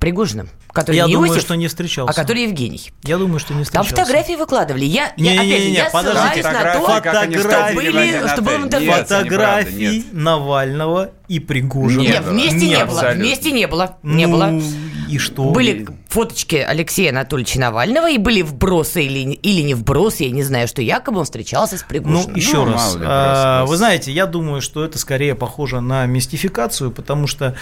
Пригожиным, 0.00 0.48
который 0.76 0.96
я 0.96 1.06
не 1.06 1.12
думаю, 1.14 1.30
Иосиф, 1.30 1.42
что 1.42 1.54
не 1.56 1.66
встречался. 1.68 2.12
а 2.12 2.14
который 2.14 2.42
Евгений. 2.44 2.92
Я 3.04 3.18
думу, 3.18 3.38
что 3.38 3.54
не 3.54 3.64
Там 3.64 3.82
встречался. 3.84 4.04
фотографии 4.04 4.34
выкладывали. 4.36 4.84
Я, 4.84 5.12
я- 5.16 5.34
Не-не-не-не, 5.36 5.54
опять 5.54 5.62
же, 5.62 5.68
я 5.70 5.90
подождите, 5.90 6.42
ссылаюсь 6.42 6.44
на 6.44 6.80
фотографии, 6.80 7.34
то, 7.34 7.40
что 7.40 7.74
были- 7.74 8.28
что 8.28 8.42
было 8.42 8.58
неправда, 8.58 9.04
Фотографий. 9.04 10.04
Навального 10.12 11.10
и 11.28 11.40
Пригожина. 11.40 12.00
Не 12.02 12.08
Нет, 12.08 12.24
вместе 12.24 12.68
не, 12.68 12.84
было. 12.84 13.10
Вместе 13.14 13.52
не 13.52 13.66
было. 13.66 13.96
Не 14.02 14.26
Ну, 14.26 14.32
было. 14.36 14.62
И 15.08 15.18
что? 15.18 15.50
Были 15.50 15.86
фоточки 16.08 16.56
Алексея 16.56 17.10
Анатольевича 17.10 17.60
Навального, 17.60 18.10
и 18.10 18.18
были 18.18 18.42
вбросы 18.42 19.04
или, 19.04 19.32
или 19.34 19.60
не 19.62 19.74
вбросы, 19.74 20.24
я 20.24 20.30
не 20.30 20.42
знаю, 20.42 20.66
что 20.68 20.82
якобы 20.82 21.18
он 21.18 21.24
встречался 21.24 21.76
с 21.78 21.82
Ну, 21.82 21.86
Пригожиным. 21.88 22.34
еще 22.36 22.64
Ну, 22.64 22.72
раз. 22.72 22.94
ли, 22.96 23.02
а. 23.04 23.64
Вы 23.66 23.76
знаете, 23.76 24.12
я 24.12 24.26
думаю, 24.26 24.60
что 24.62 24.84
это 24.84 24.98
скорее 24.98 25.34
похоже 25.34 25.80
на 25.80 26.06
мистификацию, 26.06 26.90
потому 26.90 27.26
что, 27.26 27.54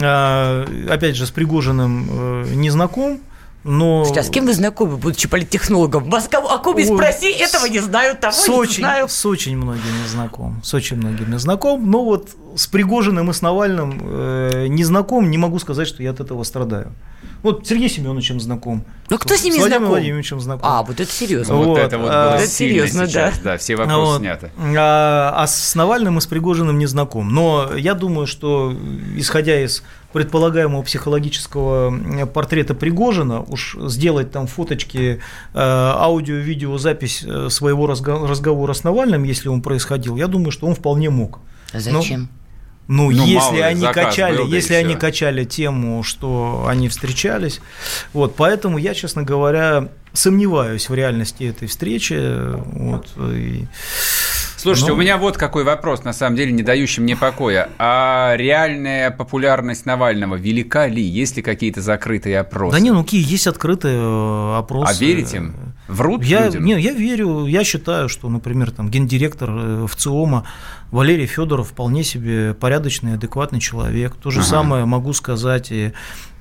а, 0.00 0.66
опять 0.90 1.16
же, 1.16 1.26
с 1.26 1.30
Пригожиным 1.30 2.08
э, 2.10 2.53
не 2.54 2.70
знаком, 2.70 3.20
но... 3.64 4.04
Слушайте, 4.04 4.20
а 4.20 4.22
с 4.24 4.30
кем 4.30 4.44
вы 4.44 4.52
знакомы, 4.52 4.98
будучи 4.98 5.26
политтехнологом? 5.26 6.10
Кого- 6.30 6.50
о 6.52 6.58
ком 6.58 6.76
Ой, 6.76 6.84
спроси, 6.84 7.30
этого 7.30 7.64
не 7.66 7.78
знаю, 7.80 8.16
того 8.16 8.34
с 8.34 8.46
не 8.46 8.54
очень, 8.54 8.82
знаю. 8.82 9.08
с 9.08 9.24
очень 9.26 9.56
многими 9.56 10.06
знаком, 10.06 10.60
с 10.62 10.74
очень 10.74 10.96
многими 10.98 11.36
знаком, 11.38 11.90
но 11.90 12.04
вот 12.04 12.28
с 12.56 12.66
Пригожиным 12.66 13.30
и 13.30 13.32
с 13.32 13.40
Навальным 13.40 14.00
э, 14.02 14.66
не 14.68 14.84
знаком, 14.84 15.30
не 15.30 15.38
могу 15.38 15.58
сказать, 15.58 15.88
что 15.88 16.02
я 16.02 16.10
от 16.10 16.20
этого 16.20 16.42
страдаю. 16.44 16.92
Вот 17.42 17.66
с 17.66 17.68
Сергеем 17.68 17.90
Семеновичем 17.90 18.40
знаком. 18.40 18.84
Ну, 19.10 19.18
кто 19.18 19.34
с 19.36 19.44
ними 19.44 19.56
Владимиром 19.56 19.70
знаком? 19.80 19.88
Владимировичем 19.88 20.40
знаком. 20.40 20.62
А, 20.66 20.82
вот 20.82 20.98
это 21.00 21.10
серьезно. 21.10 21.54
Вот, 21.54 21.66
Вот, 21.66 21.78
это 21.78 21.98
вот 21.98 22.10
а, 22.10 22.30
было 22.30 22.36
это 22.38 22.46
серьезно, 22.46 23.06
сейчас. 23.06 23.38
да. 23.38 23.52
Да, 23.52 23.56
все 23.58 23.76
вопросы 23.76 24.12
Вот. 24.12 24.20
сняты. 24.20 24.50
А, 24.78 25.34
а 25.36 25.46
с 25.46 25.74
Навальным 25.74 26.16
и 26.16 26.20
с 26.22 26.26
Пригожиным 26.26 26.78
не 26.78 26.86
знаком. 26.86 27.28
Но 27.34 27.70
я 27.76 27.94
думаю, 27.94 28.26
что 28.26 28.74
исходя 29.16 29.62
из 29.62 29.82
предполагаемого 30.14 30.82
психологического 30.82 32.26
портрета 32.26 32.74
Пригожина, 32.74 33.40
уж 33.42 33.76
сделать 33.88 34.30
там 34.30 34.46
фоточки, 34.46 35.20
э, 35.52 35.58
аудио-видеозапись 35.58 37.24
э, 37.26 37.48
своего 37.50 37.86
разго- 37.86 38.26
разговора 38.26 38.72
с 38.72 38.84
Навальным, 38.84 39.24
если 39.24 39.48
он 39.48 39.60
происходил, 39.60 40.16
я 40.16 40.28
думаю, 40.28 40.52
что 40.52 40.66
он 40.66 40.74
вполне 40.74 41.10
мог. 41.10 41.40
А 41.72 41.80
Зачем? 41.80 42.28
Ну, 42.86 43.10
Ну, 43.10 43.16
мало 43.16 43.26
если 43.26 43.56
ли, 43.56 43.62
они 43.62 43.80
заказ 43.80 44.04
качали, 44.06 44.36
был, 44.36 44.48
да 44.48 44.56
если 44.56 44.74
они 44.74 44.90
всё. 44.90 45.00
качали 45.00 45.44
тему, 45.44 46.02
что 46.02 46.66
они 46.68 46.88
встречались, 46.88 47.60
вот, 48.12 48.36
поэтому 48.36 48.78
я, 48.78 48.92
честно 48.94 49.22
говоря, 49.22 49.88
сомневаюсь 50.12 50.88
в 50.90 50.94
реальности 50.94 51.44
этой 51.44 51.66
встречи, 51.66 52.20
вот, 52.76 53.08
и- 53.18 53.66
Слушайте, 54.64 54.92
Ну. 54.92 54.96
у 54.96 55.00
меня 55.00 55.18
вот 55.18 55.36
какой 55.36 55.62
вопрос, 55.62 56.04
на 56.04 56.14
самом 56.14 56.36
деле, 56.36 56.50
не 56.50 56.62
дающий 56.62 57.02
мне 57.02 57.16
покоя. 57.16 57.68
А 57.78 58.34
реальная 58.38 59.10
популярность 59.10 59.84
Навального 59.84 60.36
велика 60.36 60.86
ли? 60.86 61.02
Есть 61.02 61.36
ли 61.36 61.42
какие-то 61.42 61.82
закрытые 61.82 62.38
опросы? 62.40 62.72
Да 62.74 62.80
не, 62.80 62.90
ну 62.90 63.04
какие 63.04 63.22
есть 63.30 63.46
открытые 63.46 63.98
э, 64.00 64.56
опросы. 64.56 64.90
А 64.90 64.98
верите 64.98 65.36
им? 65.36 65.54
Врут 65.86 66.24
Я, 66.24 66.46
людям? 66.46 66.64
не, 66.64 66.80
я 66.80 66.92
верю, 66.92 67.44
я 67.44 67.62
считаю, 67.62 68.08
что, 68.08 68.30
например, 68.30 68.70
там 68.70 68.88
гендиректор 68.88 69.50
э, 69.52 69.86
ВЦИОМа 69.86 70.46
Валерий 70.90 71.26
Федоров 71.26 71.68
вполне 71.68 72.02
себе 72.02 72.54
порядочный, 72.54 73.14
адекватный 73.14 73.60
человек. 73.60 74.14
То 74.16 74.30
же 74.30 74.40
Ага. 74.40 74.48
самое 74.48 74.84
могу 74.86 75.12
сказать 75.12 75.70
и 75.72 75.92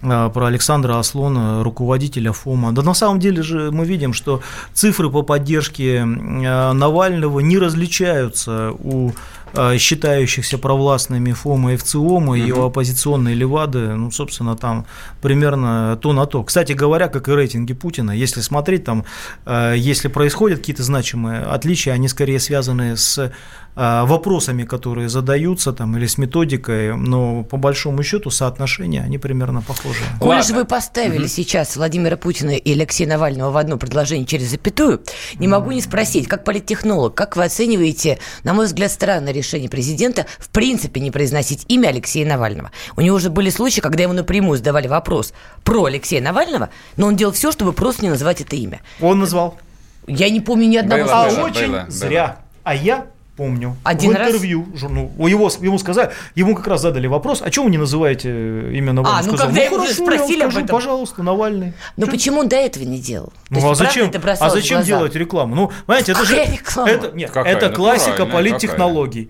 про 0.03 0.47
Александра 0.47 0.99
Аслона, 0.99 1.63
руководителя 1.63 2.31
ФОМа. 2.31 2.71
Да 2.71 2.81
на 2.81 2.93
самом 2.93 3.19
деле 3.19 3.41
же 3.41 3.71
мы 3.71 3.85
видим, 3.85 4.13
что 4.13 4.41
цифры 4.73 5.09
по 5.09 5.21
поддержке 5.21 5.97
э, 5.97 6.03
Навального 6.03 7.39
не 7.39 7.57
различаются 7.57 8.71
у 8.71 9.11
э, 9.53 9.77
считающихся 9.77 10.57
провластными 10.57 11.31
ФОМа 11.31 11.73
и 11.73 11.77
ВЦИОМа, 11.77 12.37
и 12.37 12.51
у 12.51 12.63
оппозиционной 12.63 13.33
Левады, 13.33 13.95
ну, 13.95 14.11
собственно, 14.11 14.55
там 14.55 14.85
примерно 15.21 15.97
то 16.01 16.13
на 16.13 16.25
то. 16.25 16.43
Кстати 16.43 16.73
говоря, 16.73 17.07
как 17.07 17.29
и 17.29 17.31
рейтинги 17.31 17.73
Путина, 17.73 18.11
если 18.11 18.41
смотреть 18.41 18.83
там, 18.83 19.05
э, 19.45 19.75
если 19.77 20.07
происходят 20.07 20.59
какие-то 20.59 20.83
значимые 20.83 21.41
отличия, 21.41 21.93
они 21.93 22.07
скорее 22.07 22.39
связаны 22.39 22.97
с 22.97 23.17
э, 23.17 23.31
вопросами, 23.75 24.63
которые 24.63 25.09
задаются 25.09 25.73
там, 25.73 25.97
или 25.97 26.05
с 26.05 26.17
методикой, 26.17 26.95
но 26.95 27.43
по 27.43 27.57
большому 27.57 28.03
счету 28.03 28.29
соотношения, 28.29 29.01
они 29.01 29.17
примерно 29.17 29.61
похожи. 29.61 30.03
Ладно. 30.21 30.43
же 30.43 30.53
вы 30.53 30.65
поставили 30.65 31.27
сейчас 31.27 31.75
Владимира 31.75 32.15
Путина 32.17 32.51
и 32.51 32.71
Алексея 32.73 33.07
Навального 33.07 33.51
в 33.51 33.57
одно 33.57 33.77
предложение 33.77 34.25
через 34.25 34.49
запятую, 34.51 35.01
не 35.39 35.47
могу 35.47 35.71
не 35.71 35.81
спросить, 35.81 36.27
как 36.27 36.43
политтехнолог, 36.43 37.15
как 37.15 37.35
вы 37.35 37.45
оцениваете, 37.45 38.19
на 38.43 38.53
мой 38.53 38.65
взгляд, 38.67 38.91
странное 38.91 39.33
решение 39.33 39.69
президента 39.69 40.25
в 40.37 40.49
принципе 40.49 40.99
не 41.01 41.09
произносить 41.11 41.65
имя 41.67 41.87
Алексея 41.87 42.27
Навального? 42.27 42.71
У 42.95 43.01
него 43.01 43.15
уже 43.15 43.29
были 43.29 43.49
случаи, 43.49 43.81
когда 43.81 44.03
ему 44.03 44.13
напрямую 44.13 44.57
задавали 44.57 44.87
вопрос 44.87 45.33
про 45.63 45.85
Алексея 45.85 46.21
Навального, 46.21 46.69
но 46.97 47.07
он 47.07 47.15
делал 47.15 47.33
все, 47.33 47.51
чтобы 47.51 47.73
просто 47.73 48.03
не 48.03 48.09
называть 48.09 48.41
это 48.41 48.55
имя. 48.55 48.81
Он 49.01 49.19
назвал. 49.19 49.57
Я 50.05 50.29
не 50.29 50.41
помню 50.41 50.67
ни 50.67 50.77
одного 50.77 51.03
Было, 51.05 51.25
А 51.25 51.29
случая. 51.31 51.37
было, 51.41 51.45
очень 51.49 51.67
было, 51.71 51.79
было. 51.81 51.91
зря. 51.91 52.37
А 52.63 52.75
я 52.75 53.07
помню. 53.35 53.75
Один 53.83 54.11
в 54.11 54.15
раз? 54.15 54.27
интервью 54.29 54.67
журну, 54.75 55.11
у 55.17 55.27
его, 55.27 55.49
ему 55.61 55.79
сказали, 55.79 56.11
ему 56.35 56.55
как 56.55 56.67
раз 56.67 56.81
задали 56.81 57.07
вопрос, 57.07 57.41
а 57.41 57.49
чего 57.49 57.65
вы 57.65 57.71
не 57.71 57.77
называете 57.77 58.29
имя 58.29 58.93
Навального? 58.93 59.19
А, 59.19 59.23
ну, 59.23 59.37
сказал, 59.37 59.47
когда 59.47 59.61
уже 59.61 59.69
хорошо, 59.69 60.03
я 60.03 60.09
вам 60.09 60.17
спросили 60.17 60.43
об 60.43 60.51
скажу, 60.51 60.65
этом. 60.65 60.75
пожалуйста, 60.77 61.23
Навальный. 61.23 61.73
Но 61.97 62.05
Чё? 62.05 62.11
почему 62.11 62.39
он 62.41 62.49
до 62.49 62.55
этого 62.57 62.83
не 62.83 62.99
делал? 62.99 63.27
То 63.27 63.33
Ну 63.49 63.55
есть, 63.57 63.69
а 63.71 63.75
зачем, 63.75 64.09
это 64.09 64.31
а 64.39 64.49
зачем 64.49 64.77
глаза? 64.77 64.87
делать 64.87 65.15
рекламу? 65.15 65.55
Ну, 65.55 65.71
понимаете, 65.85 66.11
это 66.13 66.25
же 66.25 66.35
реклама? 66.35 66.89
это, 66.89 67.11
нет, 67.15 67.31
Какая? 67.31 67.55
это 67.55 67.69
классика 67.69 68.25
политтехнологий. 68.25 69.29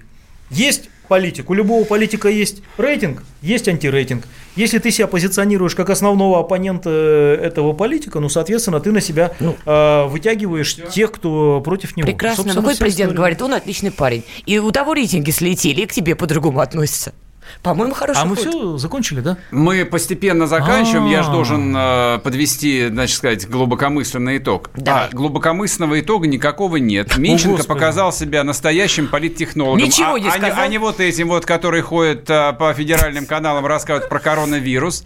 Есть 0.49 0.89
политик, 1.07 1.49
у 1.49 1.53
любого 1.53 1.83
политика 1.83 2.29
есть 2.29 2.61
рейтинг, 2.77 3.23
есть 3.41 3.67
антирейтинг. 3.67 4.25
Если 4.55 4.77
ты 4.77 4.91
себя 4.91 5.07
позиционируешь 5.07 5.75
как 5.75 5.89
основного 5.89 6.39
оппонента 6.39 6.89
этого 6.89 7.73
политика, 7.73 8.19
ну, 8.19 8.29
соответственно, 8.29 8.79
ты 8.79 8.91
на 8.91 9.01
себя 9.01 9.31
э, 9.39 10.05
вытягиваешь 10.07 10.75
тех, 10.91 11.11
кто 11.11 11.61
против 11.61 11.97
него. 11.97 12.05
Прекрасно. 12.05 12.43
Собственно, 12.43 12.61
Какой 12.61 12.75
вся 12.75 12.83
президент 12.83 13.09
история. 13.09 13.17
говорит, 13.17 13.41
он 13.41 13.53
отличный 13.53 13.91
парень. 13.91 14.23
И 14.45 14.59
у 14.59 14.71
того 14.71 14.93
рейтинги 14.93 15.31
слетели, 15.31 15.81
и 15.81 15.85
к 15.85 15.91
тебе 15.91 16.15
по-другому 16.15 16.59
относятся. 16.59 17.13
По-моему, 17.61 17.93
хорошо. 17.93 18.21
А 18.21 18.25
мы 18.25 18.35
ход. 18.35 18.47
все 18.47 18.77
закончили, 18.77 19.21
да? 19.21 19.37
Мы 19.51 19.85
постепенно 19.85 20.47
заканчиваем. 20.47 21.05
Я 21.05 21.23
же 21.23 21.29
А. 21.29 21.33
должен 21.33 21.75
э, 21.75 22.19
подвести, 22.19 22.87
значит 22.87 23.17
сказать, 23.17 23.49
глубокомысленный 23.49 24.37
итог. 24.37 24.69
Давай. 24.75 25.07
А 25.07 25.09
глубокомысленного 25.15 25.99
итога 25.99 26.27
никакого 26.27 26.77
нет. 26.77 27.17
Минченко 27.17 27.63
показал 27.63 28.11
себя 28.11 28.43
настоящим 28.43 29.07
политтехнологом. 29.07 29.83
Ничего 29.83 30.15
а, 30.15 30.19
не 30.19 30.27
а 30.27 30.31
сказал. 30.31 30.59
А 30.59 30.67
не 30.67 30.77
вот 30.77 30.99
этим 30.99 31.29
вот, 31.29 31.45
который 31.45 31.81
ходит 31.81 32.29
а, 32.29 32.53
по 32.53 32.73
федеральным 32.73 33.25
каналам, 33.25 33.65
рассказывает 33.65 34.09
про 34.09 34.19
коронавирус. 34.19 35.03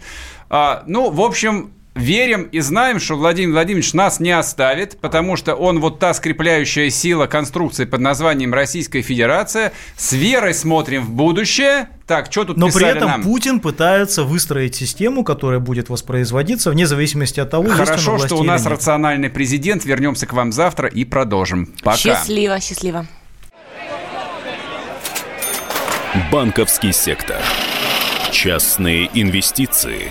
А, 0.50 0.82
ну, 0.86 1.10
в 1.10 1.20
общем, 1.20 1.72
верим 1.98 2.44
и 2.44 2.60
знаем, 2.60 3.00
что 3.00 3.16
Владимир 3.16 3.52
Владимирович 3.52 3.92
нас 3.92 4.20
не 4.20 4.30
оставит, 4.30 4.98
потому 5.00 5.36
что 5.36 5.54
он 5.54 5.80
вот 5.80 5.98
та 5.98 6.14
скрепляющая 6.14 6.90
сила 6.90 7.26
конструкции 7.26 7.84
под 7.84 8.00
названием 8.00 8.54
Российская 8.54 9.02
Федерация. 9.02 9.72
С 9.96 10.12
верой 10.12 10.54
смотрим 10.54 11.04
в 11.04 11.10
будущее. 11.10 11.88
Так, 12.06 12.28
что 12.30 12.44
тут 12.44 12.56
Но 12.56 12.70
при 12.70 12.86
этом 12.86 13.08
нам? 13.08 13.22
Путин 13.22 13.60
пытается 13.60 14.22
выстроить 14.24 14.74
систему, 14.74 15.24
которая 15.24 15.60
будет 15.60 15.90
воспроизводиться 15.90 16.70
вне 16.70 16.86
зависимости 16.86 17.38
от 17.40 17.50
того, 17.50 17.64
есть 17.64 17.76
Хорошо, 17.76 18.12
власти 18.12 18.26
что 18.28 18.36
у 18.36 18.40
или 18.40 18.48
нас 18.48 18.62
нет. 18.62 18.72
рациональный 18.72 19.28
президент. 19.28 19.84
Вернемся 19.84 20.26
к 20.26 20.32
вам 20.32 20.52
завтра 20.52 20.88
и 20.88 21.04
продолжим. 21.04 21.66
Пока. 21.82 21.98
Счастливо, 21.98 22.60
счастливо. 22.60 23.06
Банковский 26.32 26.92
сектор. 26.92 27.36
Частные 28.32 29.10
инвестиции. 29.14 30.10